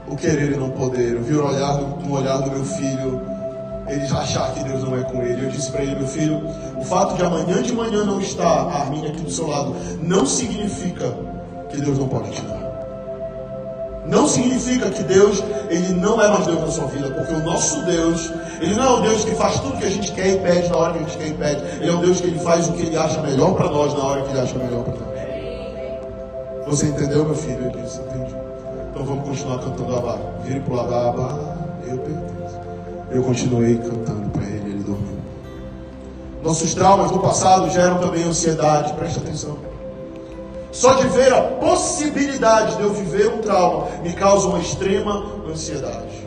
o 0.09 0.17
querer 0.17 0.53
e 0.53 0.57
não 0.57 0.71
poder. 0.71 1.15
Eu 1.15 1.23
vi 1.23 1.33
no 1.33 1.47
olhar 1.47 1.77
no 1.77 2.15
olhar 2.15 2.39
do 2.39 2.51
meu 2.51 2.65
filho 2.65 3.21
ele 3.89 4.05
achar 4.05 4.53
que 4.53 4.63
Deus 4.65 4.85
não 4.85 4.97
é 4.97 5.03
com 5.03 5.23
ele. 5.23 5.47
Eu 5.47 5.51
disse 5.51 5.71
para 5.73 5.83
ele, 5.83 5.97
meu 5.97 6.07
filho, 6.07 6.43
o 6.77 6.85
fato 6.85 7.17
de 7.17 7.25
amanhã 7.25 7.63
de 7.63 7.73
manhã 7.73 8.05
não 8.05 8.21
estar 8.21 8.45
a 8.45 8.81
Arminha 8.83 9.09
aqui 9.09 9.23
do 9.23 9.31
seu 9.31 9.47
lado 9.47 9.75
não 10.03 10.27
significa 10.27 11.15
que 11.71 11.81
Deus 11.81 11.99
não 11.99 12.09
pode 12.09 12.31
te 12.31 12.43
dar. 12.43 12.58
Não 14.09 14.27
significa 14.27 14.89
que 14.91 15.03
Deus, 15.03 15.43
ele 15.69 15.95
não 15.95 16.21
é 16.21 16.29
mais 16.29 16.47
Deus 16.47 16.61
na 16.61 16.71
sua 16.71 16.87
vida, 16.87 17.11
porque 17.11 17.35
o 17.35 17.43
nosso 17.43 17.83
Deus, 17.85 18.33
ele 18.61 18.75
não 18.75 18.85
é 18.85 18.91
o 18.99 19.01
Deus 19.03 19.25
que 19.25 19.35
faz 19.35 19.61
tudo 19.61 19.77
que 19.77 19.85
a 19.85 19.91
gente 19.91 20.13
quer 20.13 20.35
e 20.35 20.39
pede 20.39 20.69
na 20.71 20.77
hora 20.79 20.93
que 20.95 20.99
a 20.99 21.03
gente 21.03 21.19
quer 21.19 21.29
e 21.29 21.35
pede. 21.35 21.63
Ele 21.81 21.91
é 21.91 21.93
o 21.93 21.99
Deus 21.99 22.21
que 22.21 22.27
ele 22.29 22.39
faz 22.39 22.69
o 22.69 22.73
que 22.73 22.83
ele 22.87 22.97
acha 22.97 23.21
melhor 23.21 23.55
para 23.55 23.69
nós 23.69 23.93
na 23.93 24.03
hora 24.03 24.23
que 24.23 24.31
ele 24.31 24.41
acha 24.41 24.59
melhor 24.59 24.83
para 24.83 24.95
nós. 24.95 25.09
Você 26.69 26.87
entendeu, 26.87 27.25
meu 27.25 27.35
filho? 27.35 27.67
Ele 27.67 27.83
disse, 27.83 28.01
entendi. 28.01 28.35
Então 28.91 29.05
vamos 29.05 29.29
continuar 29.29 29.59
cantando 29.59 29.97
Abá. 29.97 30.19
Vire 30.43 30.61
pro 30.61 30.81
Abá, 30.81 31.11
Abá, 31.11 31.39
eu 31.87 31.99
pertenço. 31.99 32.61
Eu 33.11 33.23
continuei 33.23 33.77
cantando 33.77 34.29
para 34.31 34.45
ele, 34.45 34.71
ele 34.71 34.83
dormiu. 34.85 35.19
Nossos 36.43 36.75
traumas 36.75 37.11
do 37.11 37.19
passado 37.19 37.69
geram 37.71 37.99
também 37.99 38.25
ansiedade, 38.25 38.95
preste 38.95 39.19
atenção. 39.19 39.59
Só 40.71 40.95
de 40.95 41.09
ver 41.09 41.33
a 41.33 41.43
possibilidade 41.43 42.77
de 42.77 42.83
eu 42.83 42.93
viver 42.93 43.29
um 43.29 43.39
trauma 43.39 43.89
me 44.03 44.13
causa 44.13 44.49
uma 44.49 44.59
extrema 44.59 45.25
ansiedade. 45.49 46.27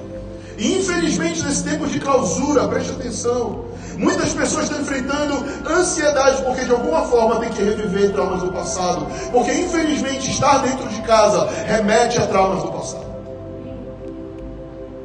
E 0.57 0.77
infelizmente, 0.77 1.43
nesse 1.43 1.63
tempo 1.63 1.87
de 1.87 1.99
clausura, 1.99 2.67
preste 2.67 2.91
atenção, 2.91 3.65
muitas 3.97 4.33
pessoas 4.33 4.65
estão 4.65 4.81
enfrentando 4.81 5.43
ansiedade 5.69 6.43
porque 6.43 6.65
de 6.65 6.71
alguma 6.71 7.01
forma 7.03 7.39
tem 7.39 7.49
que 7.49 7.63
reviver 7.63 8.11
traumas 8.11 8.41
do 8.41 8.51
passado. 8.51 9.07
Porque 9.31 9.51
infelizmente 9.53 10.29
estar 10.29 10.59
dentro 10.59 10.87
de 10.89 11.01
casa 11.01 11.47
remete 11.65 12.19
a 12.19 12.27
traumas 12.27 12.63
do 12.63 12.71
passado. 12.71 13.11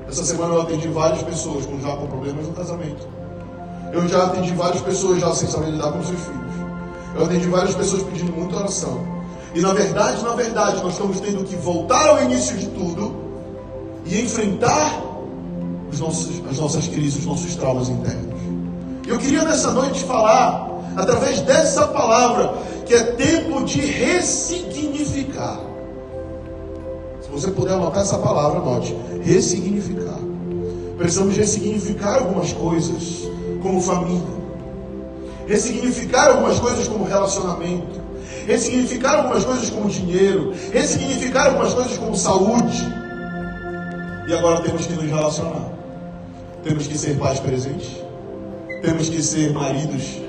Essa 0.08 0.24
semana 0.24 0.54
eu 0.54 0.62
atendi 0.62 0.88
várias 0.88 1.22
pessoas 1.22 1.66
com, 1.66 1.80
já 1.80 1.94
com 1.96 2.06
problemas 2.06 2.46
no 2.46 2.52
casamento. 2.52 3.08
Eu 3.92 4.06
já 4.08 4.24
atendi 4.24 4.52
várias 4.52 4.82
pessoas 4.82 5.20
já 5.20 5.32
sem 5.32 5.48
saber 5.48 5.70
lidar 5.70 5.92
com 5.92 6.02
seus 6.02 6.20
filhos. 6.20 6.54
Eu 7.14 7.24
atendi 7.24 7.48
várias 7.48 7.74
pessoas 7.74 8.02
pedindo 8.02 8.32
muita 8.32 8.56
oração. 8.56 9.15
E 9.56 9.60
na 9.62 9.72
verdade, 9.72 10.22
na 10.22 10.34
verdade, 10.34 10.82
nós 10.82 10.92
estamos 10.92 11.18
tendo 11.18 11.42
que 11.42 11.56
voltar 11.56 12.10
ao 12.10 12.22
início 12.24 12.58
de 12.58 12.66
tudo 12.66 13.16
e 14.04 14.20
enfrentar 14.20 15.00
os 15.90 15.98
nossos, 15.98 16.42
as 16.50 16.58
nossas 16.58 16.86
crises, 16.88 17.20
os 17.20 17.24
nossos 17.24 17.56
traumas 17.56 17.88
internos. 17.88 18.38
Eu 19.06 19.16
queria 19.16 19.42
nessa 19.44 19.70
noite 19.70 20.04
falar, 20.04 20.68
através 20.94 21.40
dessa 21.40 21.88
palavra, 21.88 22.52
que 22.84 22.92
é 22.92 23.02
tempo 23.12 23.64
de 23.64 23.80
ressignificar. 23.80 25.58
Se 27.22 27.30
você 27.30 27.50
puder 27.50 27.72
anotar 27.72 28.02
essa 28.02 28.18
palavra, 28.18 28.58
anote: 28.58 28.94
ressignificar. 29.22 30.20
Precisamos 30.98 31.34
ressignificar 31.34 32.18
algumas 32.18 32.52
coisas, 32.52 33.26
como 33.62 33.80
família, 33.80 34.36
ressignificar 35.46 36.32
algumas 36.32 36.60
coisas 36.60 36.86
como 36.86 37.06
relacionamento, 37.06 38.05
ressignificar 38.46 39.16
algumas 39.16 39.44
coisas 39.44 39.68
como 39.70 39.90
dinheiro, 39.90 40.54
ressignificar 40.72 41.46
algumas 41.46 41.74
coisas 41.74 41.98
como 41.98 42.16
saúde. 42.16 42.86
E 44.28 44.32
agora 44.32 44.60
temos 44.60 44.86
que 44.86 44.92
nos 44.94 45.04
relacionar. 45.04 45.72
Temos 46.62 46.86
que 46.86 46.96
ser 46.96 47.18
pais 47.18 47.40
presentes. 47.40 47.88
Temos 48.82 49.08
que 49.08 49.22
ser 49.22 49.52
maridos 49.52 50.20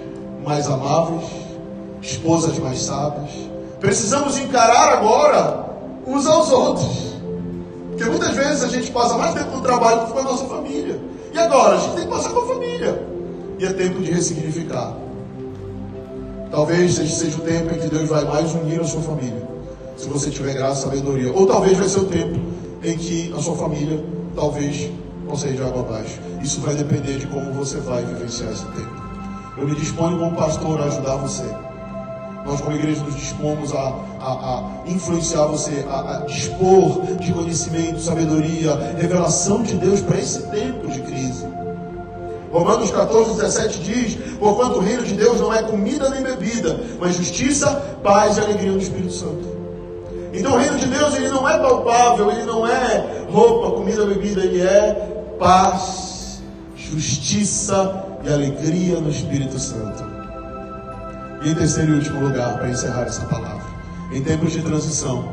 mais 0.44 0.68
amáveis, 0.68 1.26
esposas 2.02 2.58
mais 2.60 2.82
sábias. 2.82 3.32
Precisamos 3.80 4.38
encarar 4.38 4.94
agora 4.94 5.66
uns 6.06 6.26
aos 6.26 6.52
outros. 6.52 7.16
Porque 7.90 8.06
muitas 8.06 8.36
vezes 8.36 8.64
a 8.64 8.68
gente 8.68 8.92
passa 8.92 9.18
mais 9.18 9.34
tempo 9.34 9.58
no 9.58 9.62
trabalho 9.62 10.02
do 10.02 10.06
que 10.08 10.14
com 10.14 10.20
a 10.20 10.24
nossa 10.24 10.46
família. 10.46 11.00
E 11.34 11.38
agora? 11.38 11.76
A 11.76 11.80
gente 11.80 11.96
tem 11.96 12.06
que 12.06 12.12
passar 12.12 12.30
com 12.30 12.40
a 12.40 12.48
família. 12.48 13.08
E 13.60 13.66
é 13.66 13.74
tempo 13.74 14.02
de 14.02 14.12
ressignificar. 14.12 14.96
Talvez 16.52 16.96
seja 16.96 17.38
o 17.38 17.42
tempo 17.42 17.74
em 17.74 17.80
que 17.80 17.90
Deus 17.90 18.10
vai 18.10 18.24
mais 18.24 18.54
unir 18.54 18.80
a 18.80 18.84
sua 18.86 19.02
família. 19.02 19.48
Se 19.98 20.08
você 20.08 20.30
tiver 20.30 20.54
graça 20.54 20.82
e 20.82 20.84
sabedoria. 20.84 21.32
Ou 21.34 21.46
talvez 21.46 21.78
vai 21.78 21.90
ser 21.90 22.00
o 22.00 22.06
tempo 22.06 22.40
em 22.84 22.98
que 22.98 23.34
a 23.36 23.42
sua 23.42 23.56
família 23.56 24.04
talvez 24.36 24.90
possa 25.28 25.48
ir 25.48 25.56
de 25.56 25.62
água 25.64 25.82
abaixo. 25.82 26.20
Isso 26.42 26.62
vai 26.62 26.76
depender 26.76 27.18
de 27.18 27.28
como 27.28 27.52
você 27.54 27.78
vai 27.78 28.04
vivenciar 28.06 28.52
esse 28.52 28.66
tempo. 28.66 29.08
Eu 29.58 29.68
me 29.68 29.76
disponho 29.76 30.20
como 30.20 30.36
pastor 30.36 30.80
a 30.82 30.86
ajudar 30.86 31.18
você. 31.18 31.44
Nós, 32.46 32.62
como 32.62 32.78
igreja, 32.78 33.04
nos 33.04 33.16
dispomos 33.16 33.74
a, 33.74 33.94
a, 34.22 34.60
a 34.60 34.90
influenciar 34.90 35.46
você, 35.48 35.86
a, 35.90 36.18
a, 36.18 36.20
dispor 36.22 37.02
de 37.20 37.34
conhecimento, 37.34 38.00
sabedoria, 38.00 38.74
revelação 38.98 39.64
de 39.64 39.74
Deus 39.76 40.00
para 40.00 40.18
esse 40.18 40.44
tempo 40.44 40.88
de 40.88 41.02
crise. 41.02 41.46
Romanos 42.58 42.90
14, 42.90 43.36
17 43.36 43.80
diz: 43.82 44.16
Porquanto 44.40 44.80
o 44.80 44.82
reino 44.82 45.04
de 45.04 45.14
Deus 45.14 45.40
não 45.40 45.54
é 45.54 45.62
comida 45.62 46.10
nem 46.10 46.24
bebida, 46.24 46.80
mas 47.00 47.16
justiça, 47.16 47.70
paz 48.04 48.38
e 48.38 48.42
alegria 48.42 48.72
no 48.72 48.80
Espírito 48.80 49.14
Santo. 49.14 49.58
Então 50.34 50.56
o 50.56 50.58
reino 50.58 50.76
de 50.76 50.88
Deus 50.88 51.14
ele 51.14 51.30
não 51.30 51.48
é 51.48 51.60
palpável, 51.60 52.32
ele 52.32 52.46
não 52.46 52.66
é 52.66 53.26
roupa, 53.32 53.76
comida, 53.76 54.08
bebida, 54.08 54.42
ele 54.42 54.62
é 54.62 55.36
paz, 55.38 56.42
justiça 56.76 58.04
e 58.24 58.34
alegria 58.34 59.00
no 59.00 59.12
Espírito 59.12 59.60
Santo. 59.60 60.04
E 61.44 61.50
em 61.50 61.54
terceiro 61.54 61.94
e 61.94 61.98
último 61.98 62.28
lugar, 62.28 62.58
para 62.58 62.70
encerrar 62.70 63.04
essa 63.04 63.24
palavra, 63.28 63.68
em 64.12 64.24
tempos 64.24 64.52
de 64.52 64.64
transição, 64.64 65.30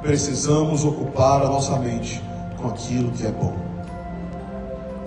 precisamos 0.00 0.86
ocupar 0.86 1.42
a 1.42 1.48
nossa 1.48 1.76
mente 1.76 2.22
com 2.56 2.68
aquilo 2.68 3.10
que 3.10 3.26
é 3.26 3.30
bom. 3.30 3.71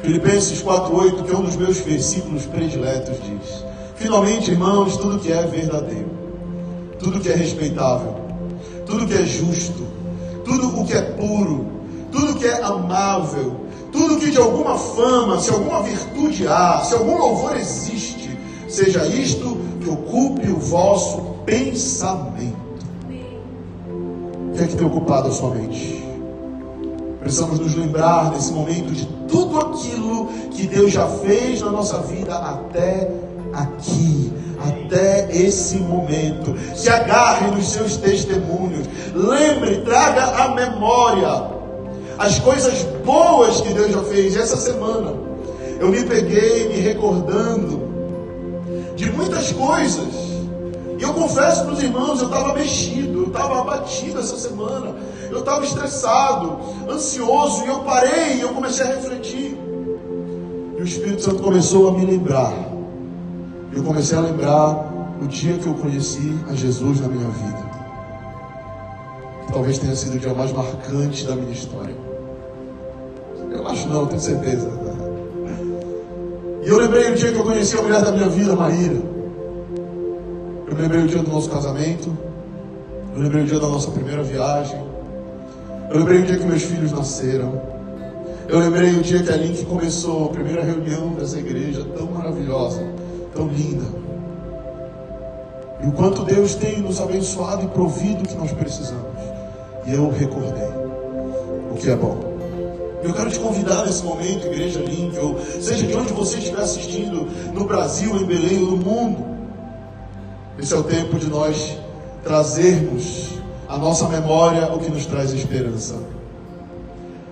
Filipenses 0.05 0.61
4,8, 0.61 1.23
que 1.23 1.33
é 1.33 1.35
um 1.35 1.41
dos 1.41 1.55
meus 1.55 1.79
versículos 1.79 2.45
prediletos, 2.45 3.17
diz: 3.23 3.65
Finalmente, 3.95 4.51
irmãos, 4.51 4.97
tudo 4.97 5.17
que 5.17 5.31
é 5.31 5.41
verdadeiro, 5.47 6.11
tudo 6.99 7.19
que 7.19 7.27
é 7.27 7.35
respeitável, 7.35 8.15
tudo 8.85 9.07
que 9.07 9.15
é 9.15 9.25
justo, 9.25 9.83
tudo 10.43 10.79
o 10.79 10.85
que 10.85 10.93
é 10.93 11.01
puro, 11.01 11.65
tudo 12.11 12.35
que 12.35 12.45
é 12.45 12.61
amável, 12.61 13.55
tudo 13.91 14.17
que 14.17 14.29
de 14.29 14.37
alguma 14.37 14.77
fama, 14.77 15.39
se 15.39 15.49
alguma 15.49 15.81
virtude 15.81 16.47
há, 16.47 16.83
se 16.83 16.93
algum 16.93 17.17
louvor 17.17 17.57
existe, 17.57 18.29
seja 18.69 19.07
isto 19.07 19.57
que 19.81 19.89
ocupe 19.89 20.47
o 20.49 20.59
vosso 20.59 21.19
pensamento. 21.47 22.63
O 24.51 24.55
que 24.55 24.63
é 24.63 24.67
que 24.67 24.75
tem 24.75 24.85
ocupado 24.85 25.29
a 25.29 25.31
sua 25.31 25.49
mente? 25.49 26.04
Precisamos 27.25 27.57
nos 27.57 27.75
lembrar 27.75 28.29
nesse 28.29 28.53
momento 28.53 28.93
de 28.93 29.07
tudo 29.27 29.57
aquilo 29.57 30.27
que 30.51 30.67
Deus 30.67 30.93
já 30.93 31.07
fez 31.07 31.59
na 31.59 31.71
nossa 31.71 31.97
vida 32.03 32.35
até 32.35 33.11
aqui, 33.51 34.31
até 34.59 35.35
esse 35.35 35.77
momento. 35.77 36.55
Se 36.75 36.88
agarre 36.88 37.49
nos 37.49 37.67
seus 37.69 37.97
testemunhos. 37.97 38.85
Lembre, 39.15 39.77
traga 39.77 40.43
a 40.43 40.49
memória 40.49 41.55
as 42.19 42.38
coisas 42.38 42.83
boas 43.03 43.59
que 43.59 43.73
Deus 43.73 43.91
já 43.91 44.03
fez. 44.03 44.35
essa 44.35 44.57
semana 44.57 45.15
eu 45.79 45.89
me 45.89 46.03
peguei 46.03 46.69
me 46.69 46.75
recordando 46.75 47.81
de 48.95 49.11
muitas 49.11 49.51
coisas. 49.51 50.13
E 50.99 51.01
eu 51.01 51.11
confesso 51.11 51.63
para 51.63 51.73
os 51.73 51.81
irmãos, 51.81 52.21
eu 52.21 52.27
estava 52.27 52.53
mexido, 52.53 53.23
eu 53.23 53.27
estava 53.29 53.61
abatido 53.61 54.19
essa 54.19 54.38
semana, 54.38 54.95
eu 55.31 55.39
estava 55.39 55.63
estressado, 55.63 56.57
ansioso, 56.89 57.63
e 57.65 57.67
eu 57.67 57.79
parei 57.79 58.38
e 58.38 58.41
eu 58.41 58.49
comecei 58.49 58.85
a 58.85 58.89
refletir. 58.95 59.57
E 60.77 60.81
o 60.81 60.83
Espírito 60.83 61.21
Santo 61.21 61.41
começou 61.41 61.89
a 61.89 61.91
me 61.93 62.05
lembrar. 62.05 62.53
Eu 63.73 63.83
comecei 63.83 64.17
a 64.17 64.21
lembrar 64.21 65.17
o 65.21 65.27
dia 65.27 65.57
que 65.57 65.67
eu 65.67 65.73
conheci 65.73 66.38
a 66.49 66.53
Jesus 66.53 67.01
na 67.01 67.07
minha 67.07 67.29
vida. 67.29 67.65
Que 69.45 69.53
talvez 69.53 69.79
tenha 69.79 69.95
sido 69.95 70.15
o 70.15 70.19
dia 70.19 70.33
mais 70.33 70.51
marcante 70.51 71.25
da 71.25 71.35
minha 71.35 71.51
história. 71.51 71.95
Eu 73.51 73.67
acho 73.67 73.88
não, 73.88 74.05
tenho 74.05 74.21
certeza. 74.21 74.69
E 76.63 76.67
eu 76.67 76.77
lembrei 76.77 77.11
o 77.11 77.15
dia 77.15 77.31
que 77.31 77.38
eu 77.38 77.43
conheci 77.43 77.77
a 77.77 77.81
mulher 77.81 78.03
da 78.03 78.11
minha 78.11 78.27
vida, 78.27 78.55
Maíra. 78.55 79.01
Eu 80.67 80.75
lembrei 80.75 81.03
o 81.03 81.07
dia 81.07 81.21
do 81.21 81.31
nosso 81.31 81.49
casamento. 81.49 82.15
Eu 83.15 83.21
lembrei 83.21 83.43
o 83.43 83.45
dia 83.45 83.59
da 83.59 83.67
nossa 83.67 83.91
primeira 83.91 84.23
viagem. 84.23 84.85
Eu 85.89 86.00
lembrei 86.00 86.19
o 86.19 86.26
dia 86.26 86.38
que 86.38 86.45
meus 86.45 86.63
filhos 86.63 86.91
nasceram. 86.91 87.62
Eu 88.48 88.60
lembrei 88.60 88.91
o 88.91 89.02
dia 89.02 89.21
que 89.24 89.32
a 89.32 89.38
Link 89.38 89.65
começou 89.65 90.26
a 90.26 90.30
primeira 90.30 90.63
reunião 90.63 91.10
dessa 91.13 91.38
igreja 91.38 91.86
tão 91.95 92.08
maravilhosa, 92.08 92.84
tão 93.34 93.48
linda. 93.48 93.86
E 95.84 95.88
o 95.88 95.91
quanto 95.91 96.24
Deus 96.24 96.56
tem 96.56 96.80
nos 96.80 97.00
abençoado 97.00 97.63
e 97.63 97.67
provido 97.67 98.24
o 98.24 98.28
que 98.28 98.36
nós 98.36 98.52
precisamos. 98.52 99.04
E 99.86 99.93
eu 99.93 100.10
recordei 100.10 100.69
o 101.71 101.76
que 101.76 101.89
é 101.89 101.95
bom. 101.95 102.36
Eu 103.04 103.13
quero 103.13 103.30
te 103.30 103.39
convidar 103.39 103.86
nesse 103.86 104.04
momento, 104.04 104.48
Igreja 104.48 104.80
Link, 104.80 105.17
ou 105.19 105.39
seja 105.39 105.86
de 105.86 105.95
onde 105.95 106.12
você 106.13 106.39
estiver 106.39 106.62
assistindo, 106.62 107.28
no 107.54 107.65
Brasil, 107.65 108.15
em 108.15 108.26
Belém 108.26 108.63
ou 108.63 108.71
no 108.71 108.78
mundo. 108.78 109.26
Esse 110.58 110.74
é 110.74 110.78
o 110.78 110.84
tempo 110.84 111.19
de 111.19 111.28
nós 111.28 111.78
trazermos 112.24 113.36
à 113.67 113.78
nossa 113.78 114.08
memória 114.08 114.71
o 114.73 114.80
que 114.80 114.89
nos 114.89 115.06
traz 115.06 115.34
esperança. 115.34 115.95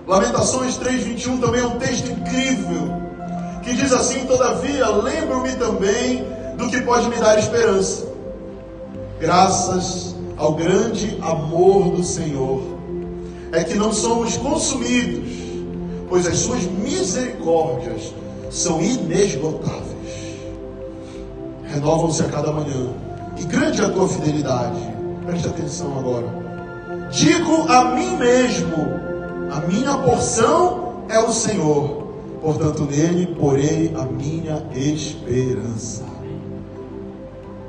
Lamentações 0.06 0.76
3:21 0.76 1.40
também 1.40 1.60
é 1.60 1.66
um 1.66 1.78
texto 1.78 2.10
incrível 2.10 2.92
que 3.62 3.74
diz 3.74 3.92
assim: 3.92 4.26
Todavia, 4.26 4.88
lembro-me 4.88 5.52
também 5.56 6.24
do 6.56 6.68
que 6.68 6.80
pode 6.82 7.08
me 7.08 7.16
dar 7.16 7.38
esperança. 7.38 8.06
Graças 9.20 10.14
ao 10.36 10.54
grande 10.54 11.18
amor 11.22 11.90
do 11.90 12.02
Senhor, 12.02 12.62
é 13.52 13.64
que 13.64 13.74
não 13.74 13.92
somos 13.92 14.36
consumidos 14.36 15.44
pois 16.14 16.28
as 16.28 16.38
suas 16.38 16.62
misericórdias 16.62 18.14
são 18.48 18.80
inesgotáveis. 18.80 20.36
Renovam-se 21.64 22.22
a 22.22 22.28
cada 22.28 22.52
manhã. 22.52 22.90
E 23.36 23.44
grande 23.44 23.80
é 23.80 23.84
a 23.84 23.88
tua 23.88 24.08
fidelidade. 24.08 24.93
Preste 25.26 25.48
atenção 25.48 25.98
agora. 25.98 26.26
Digo 27.10 27.70
a 27.70 27.94
mim 27.94 28.16
mesmo: 28.16 28.76
a 29.50 29.60
minha 29.60 29.96
porção 29.98 31.04
é 31.08 31.18
o 31.18 31.32
Senhor, 31.32 32.08
portanto 32.40 32.84
nele 32.84 33.34
porei 33.38 33.92
a 33.96 34.04
minha 34.04 34.62
esperança. 34.74 36.04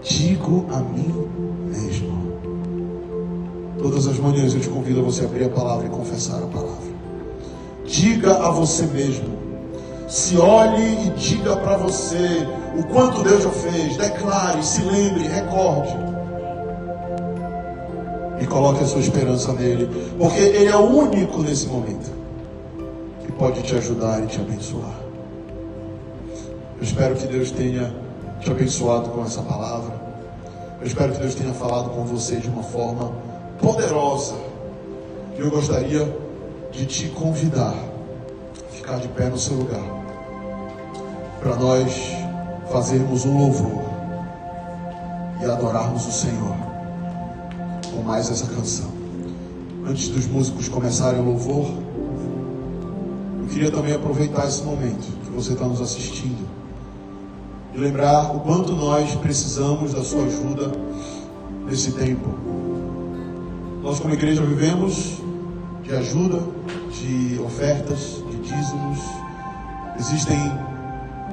digo 0.02 0.66
a 0.72 0.80
mim 0.80 1.28
mesmo. 1.66 2.16
Todas 3.80 4.08
as 4.08 4.18
manhãs 4.20 4.54
eu 4.54 4.60
te 4.60 4.70
convido 4.70 5.00
a 5.00 5.04
você 5.04 5.26
abrir 5.26 5.46
a 5.46 5.50
palavra 5.50 5.88
e 5.88 5.90
confessar 5.90 6.42
a 6.42 6.48
palavra. 6.48 6.96
Diga 7.86 8.34
a 8.34 8.52
você 8.52 8.84
mesmo. 8.88 9.36
Se 10.08 10.38
olhe 10.38 11.08
e 11.08 11.10
diga 11.12 11.56
para 11.58 11.78
você 11.78 12.48
o 12.78 12.84
quanto 12.88 13.24
Deus 13.24 13.44
já 13.44 13.50
fez. 13.50 13.98
Declare, 13.98 14.64
se 14.64 14.82
lembre, 14.82 15.28
recorde. 15.28 16.15
E 18.46 18.48
coloque 18.48 18.84
a 18.84 18.86
sua 18.86 19.00
esperança 19.00 19.52
nele. 19.54 19.90
Porque 20.20 20.40
Ele 20.40 20.70
é 20.70 20.76
o 20.76 20.84
único 20.84 21.42
nesse 21.42 21.66
momento 21.66 22.12
que 23.26 23.32
pode 23.32 23.64
te 23.64 23.76
ajudar 23.76 24.24
e 24.24 24.28
te 24.28 24.40
abençoar. 24.40 24.94
Eu 26.78 26.84
espero 26.84 27.16
que 27.16 27.26
Deus 27.26 27.50
tenha 27.50 27.92
te 28.40 28.52
abençoado 28.52 29.10
com 29.10 29.24
essa 29.24 29.42
palavra. 29.42 30.00
Eu 30.80 30.86
espero 30.86 31.14
que 31.14 31.22
Deus 31.22 31.34
tenha 31.34 31.54
falado 31.56 31.90
com 31.90 32.06
você 32.06 32.36
de 32.36 32.48
uma 32.48 32.62
forma 32.62 33.14
poderosa. 33.60 34.36
E 35.36 35.42
eu 35.42 35.50
gostaria 35.50 36.16
de 36.72 36.86
te 36.86 37.08
convidar 37.08 37.74
a 37.74 38.72
ficar 38.72 39.00
de 39.00 39.08
pé 39.08 39.28
no 39.28 39.40
seu 39.40 39.58
lugar. 39.58 39.84
Para 41.40 41.56
nós 41.56 42.12
fazermos 42.72 43.26
um 43.26 43.40
louvor 43.40 43.82
e 45.42 45.46
adorarmos 45.46 46.06
o 46.06 46.12
Senhor 46.12 46.65
com 47.96 48.04
mais 48.04 48.30
essa 48.30 48.48
canção. 48.48 48.92
Antes 49.88 50.10
dos 50.10 50.28
músicos 50.28 50.68
começarem 50.68 51.22
o 51.22 51.24
louvor, 51.24 51.66
eu 53.42 53.48
queria 53.48 53.72
também 53.72 53.94
aproveitar 53.94 54.48
esse 54.48 54.64
momento 54.64 55.06
que 55.24 55.32
você 55.32 55.54
está 55.54 55.66
nos 55.66 55.80
assistindo 55.80 56.46
e 57.74 57.78
lembrar 57.78 58.36
o 58.36 58.40
quanto 58.42 58.74
nós 58.74 59.16
precisamos 59.16 59.94
da 59.94 60.04
sua 60.04 60.24
ajuda 60.24 60.72
nesse 61.68 61.92
tempo. 61.92 62.30
Nós, 63.82 64.00
como 64.00 64.14
igreja, 64.14 64.42
vivemos 64.42 65.22
de 65.84 65.96
ajuda, 65.96 66.40
de 66.92 67.40
ofertas, 67.46 68.24
de 68.32 68.38
dízimos. 68.38 69.00
Existem 70.00 70.38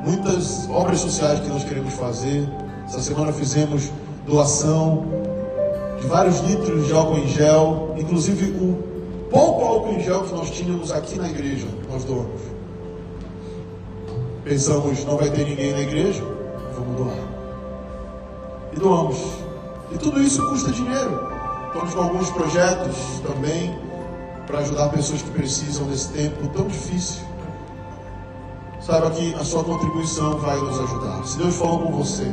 muitas 0.05 0.69
obras 0.69 1.01
sociais 1.01 1.41
que 1.41 1.49
nós 1.49 1.65
queremos 1.65 1.95
fazer. 1.95 2.47
Essa 2.85 3.01
semana 3.01 3.33
fizemos 3.33 3.91
doação 4.27 5.32
vários 6.07 6.41
litros 6.41 6.87
de 6.87 6.93
álcool 6.93 7.19
em 7.19 7.29
gel, 7.29 7.95
inclusive 7.97 8.51
o 8.51 8.93
pouco 9.31 9.65
álcool 9.65 9.93
em 9.93 10.01
gel 10.01 10.23
que 10.23 10.35
nós 10.35 10.51
tínhamos 10.51 10.93
aqui 10.93 11.19
na 11.19 11.29
igreja, 11.29 11.67
nós 11.91 12.05
doamos. 12.05 12.41
Pensamos, 14.45 15.05
não 15.05 15.17
vai 15.17 15.31
ter 15.31 15.47
ninguém 15.47 15.73
na 15.73 15.81
igreja, 15.81 16.23
vamos 16.75 16.97
doar. 16.97 17.17
E 18.73 18.77
doamos. 18.77 19.19
E 19.93 19.99
tudo 19.99 20.21
isso 20.21 20.47
custa 20.49 20.73
dinheiro. 20.73 21.33
Estamos 21.69 21.95
com 21.95 22.03
alguns 22.03 22.31
projetos 22.31 22.97
também 23.27 23.79
para 24.47 24.59
ajudar 24.59 24.89
pessoas 24.91 25.23
que 25.23 25.31
precisam 25.31 25.87
nesse 25.87 26.09
tempo 26.09 26.49
tão 26.49 26.67
difícil. 26.67 27.23
Saiba 28.81 29.11
que 29.13 29.33
a 29.35 29.45
sua 29.45 29.63
contribuição 29.63 30.39
vai 30.39 30.59
nos 30.59 30.79
ajudar. 30.81 31.25
Se 31.25 31.39
Deus 31.39 31.55
falou 31.57 31.79
com 31.81 31.93
você, 31.93 32.27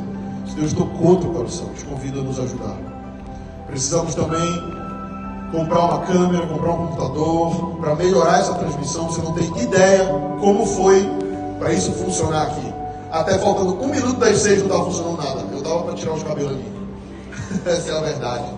se 0.47 0.55
Deus 0.55 0.73
tocou 0.73 1.17
teu 1.17 1.31
coração, 1.31 1.69
te 1.73 1.85
convido 1.85 2.21
a 2.21 2.23
nos 2.23 2.39
ajudar. 2.39 2.88
Precisamos 3.69 4.15
também 4.15 4.79
comprar 5.51 5.79
uma 5.79 5.99
câmera, 6.01 6.47
comprar 6.47 6.71
um 6.73 6.87
computador 6.87 7.77
para 7.79 7.95
melhorar 7.95 8.39
essa 8.39 8.53
transmissão. 8.55 9.07
Você 9.09 9.21
não 9.21 9.33
tem 9.33 9.45
ideia 9.61 10.05
como 10.39 10.65
foi 10.65 11.09
para 11.59 11.73
isso 11.73 11.91
funcionar 11.93 12.43
aqui. 12.43 12.73
Até 13.11 13.37
faltando 13.39 13.81
um 13.81 13.87
minuto 13.87 14.19
das 14.19 14.37
seis 14.37 14.59
não 14.59 14.67
estava 14.67 14.85
funcionando 14.85 15.17
nada. 15.17 15.45
Eu 15.51 15.61
dava 15.61 15.83
para 15.83 15.93
tirar 15.95 16.13
os 16.13 16.23
cabelos 16.23 16.51
ali. 16.51 16.65
Essa 17.65 17.91
é 17.91 17.97
a 17.97 18.01
verdade. 18.01 18.53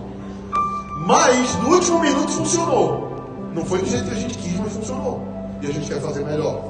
Mas 1.06 1.56
no 1.56 1.70
último 1.70 1.98
minuto 2.00 2.30
funcionou. 2.30 3.12
Não 3.54 3.64
foi 3.64 3.80
do 3.80 3.86
jeito 3.86 4.04
que 4.04 4.12
a 4.12 4.18
gente 4.18 4.38
quis, 4.38 4.58
mas 4.58 4.72
funcionou. 4.72 5.20
E 5.60 5.66
a 5.66 5.72
gente 5.72 5.88
quer 5.88 6.00
fazer 6.00 6.24
melhor. 6.24 6.62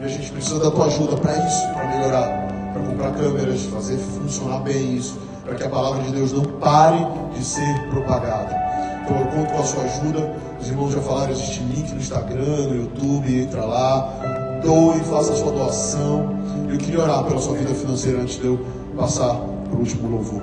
E 0.00 0.04
a 0.04 0.08
gente 0.08 0.30
precisa 0.32 0.58
da 0.58 0.70
tua 0.70 0.86
ajuda 0.86 1.16
para 1.16 1.32
isso, 1.46 1.68
para 1.74 1.86
melhorar, 1.86 2.48
para 2.72 2.82
comprar 2.82 3.12
câmeras, 3.12 3.62
fazer 3.64 3.96
funcionar 3.98 4.58
bem 4.60 4.96
isso, 4.96 5.18
para 5.44 5.54
que 5.54 5.64
a 5.64 5.68
palavra 5.68 6.02
de 6.02 6.12
Deus 6.12 6.32
não 6.32 6.44
pare 6.44 7.06
de 7.34 7.44
ser 7.44 7.88
propagada. 7.90 8.56
Então 9.04 9.18
eu 9.18 9.26
conto 9.26 9.52
com 9.52 9.60
a 9.60 9.64
sua 9.64 9.82
ajuda. 9.82 10.32
Os 10.60 10.68
irmãos 10.68 10.92
já 10.92 11.00
falaram, 11.00 11.32
existe 11.32 11.60
link 11.64 11.90
no 11.90 11.98
Instagram, 11.98 12.68
no 12.68 12.76
YouTube, 12.76 13.40
entra 13.42 13.64
lá, 13.64 14.60
doe, 14.62 15.00
faça 15.00 15.32
a 15.32 15.36
sua 15.36 15.52
doação. 15.52 16.36
Eu 16.70 16.78
queria 16.78 17.00
orar 17.00 17.24
pela 17.24 17.40
sua 17.40 17.56
vida 17.56 17.74
financeira 17.74 18.20
antes 18.20 18.38
de 18.38 18.46
eu 18.46 18.60
passar 18.96 19.34
para 19.34 19.74
o 19.74 19.80
último 19.80 20.08
louvor. 20.08 20.42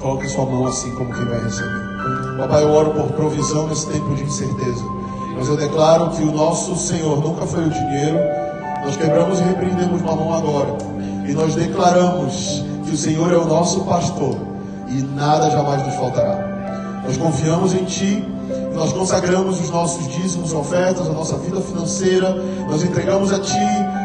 Coloque 0.00 0.28
sua 0.28 0.46
mão 0.46 0.66
assim 0.66 0.94
como 0.94 1.12
quem 1.12 1.24
vai 1.24 1.42
receber. 1.42 1.88
Papai, 2.38 2.62
eu 2.62 2.70
oro 2.70 2.92
por 2.92 3.12
provisão 3.12 3.66
nesse 3.66 3.88
tempo 3.88 4.14
de 4.14 4.22
incerteza. 4.22 4.84
Mas 5.36 5.48
eu 5.48 5.56
declaro 5.56 6.10
que 6.10 6.22
o 6.22 6.32
nosso 6.32 6.76
Senhor 6.76 7.20
nunca 7.20 7.46
foi 7.46 7.64
o 7.64 7.70
dinheiro. 7.70 8.18
Nós 8.84 8.96
quebramos 8.96 9.40
e 9.40 9.42
repreendemos 9.42 10.00
mão 10.02 10.32
agora. 10.32 10.78
E 11.28 11.32
nós 11.32 11.54
declaramos 11.56 12.64
que 12.88 12.94
o 12.94 12.98
Senhor 12.98 13.32
é 13.32 13.36
o 13.36 13.46
nosso 13.46 13.80
pastor 13.84 14.36
e 14.88 15.02
nada 15.02 15.50
jamais 15.50 15.84
nos 15.86 15.94
faltará. 15.94 17.02
Nós 17.04 17.16
confiamos 17.16 17.74
em 17.74 17.84
Ti 17.84 18.24
nós 18.78 18.92
consagramos 18.92 19.60
os 19.60 19.70
nossos 19.70 20.06
dízimos, 20.08 20.52
ofertas, 20.52 21.06
a 21.08 21.12
nossa 21.12 21.36
vida 21.36 21.60
financeira, 21.60 22.32
nós 22.68 22.84
entregamos 22.84 23.32
a 23.32 23.40
Ti 23.40 23.58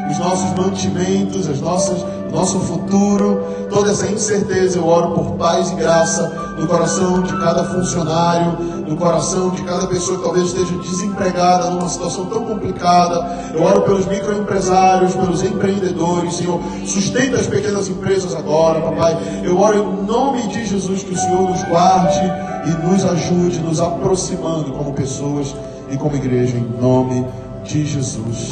os 0.09 0.17
nossos 0.17 0.51
mantimentos, 0.59 1.47
as 1.47 1.61
nossas, 1.61 2.03
nosso 2.33 2.59
futuro, 2.59 3.41
toda 3.69 3.91
essa 3.91 4.07
incerteza. 4.07 4.77
Eu 4.77 4.87
oro 4.87 5.11
por 5.11 5.35
paz 5.35 5.71
e 5.71 5.75
graça 5.75 6.55
no 6.57 6.67
coração 6.67 7.21
de 7.21 7.37
cada 7.37 7.63
funcionário, 7.65 8.57
no 8.87 8.95
coração 8.97 9.51
de 9.51 9.61
cada 9.63 9.87
pessoa 9.87 10.17
que 10.17 10.23
talvez 10.23 10.47
esteja 10.47 10.75
desempregada 10.77 11.69
numa 11.69 11.87
situação 11.87 12.25
tão 12.25 12.43
complicada. 12.45 13.51
Eu 13.53 13.63
oro 13.63 13.81
pelos 13.81 14.05
microempresários, 14.07 15.15
pelos 15.15 15.43
empreendedores, 15.43 16.35
Senhor. 16.35 16.59
Sustenta 16.85 17.37
as 17.37 17.47
pequenas 17.47 17.87
empresas 17.87 18.35
agora, 18.35 18.81
papai. 18.81 19.17
Eu 19.43 19.59
oro 19.59 19.77
em 19.77 20.05
nome 20.05 20.47
de 20.47 20.65
Jesus 20.65 21.03
que 21.03 21.13
o 21.13 21.17
Senhor 21.17 21.49
nos 21.49 21.63
guarde 21.63 22.19
e 22.65 22.87
nos 22.87 23.05
ajude, 23.05 23.59
nos 23.59 23.79
aproximando 23.79 24.71
como 24.73 24.93
pessoas 24.93 25.55
e 25.89 25.97
como 25.97 26.15
igreja, 26.15 26.57
em 26.57 26.81
nome 26.81 27.25
de 27.63 27.85
Jesus. 27.85 28.51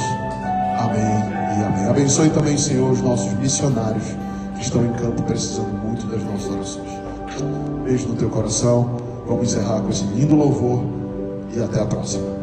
Amém. 0.79 1.40
Abençoe 1.91 2.29
também, 2.29 2.57
Senhor, 2.57 2.89
os 2.89 3.01
nossos 3.01 3.33
missionários 3.33 4.05
que 4.55 4.61
estão 4.61 4.85
em 4.85 4.93
campo 4.93 5.21
precisando 5.23 5.73
muito 5.85 6.07
das 6.07 6.23
nossas 6.23 6.49
orações. 6.49 6.89
Beijo 7.83 8.07
no 8.07 8.15
teu 8.15 8.29
coração. 8.29 8.95
Vamos 9.27 9.49
encerrar 9.49 9.81
com 9.81 9.89
esse 9.89 10.05
lindo 10.05 10.33
louvor 10.33 10.85
e 11.53 11.61
até 11.61 11.81
a 11.81 11.85
próxima. 11.85 12.40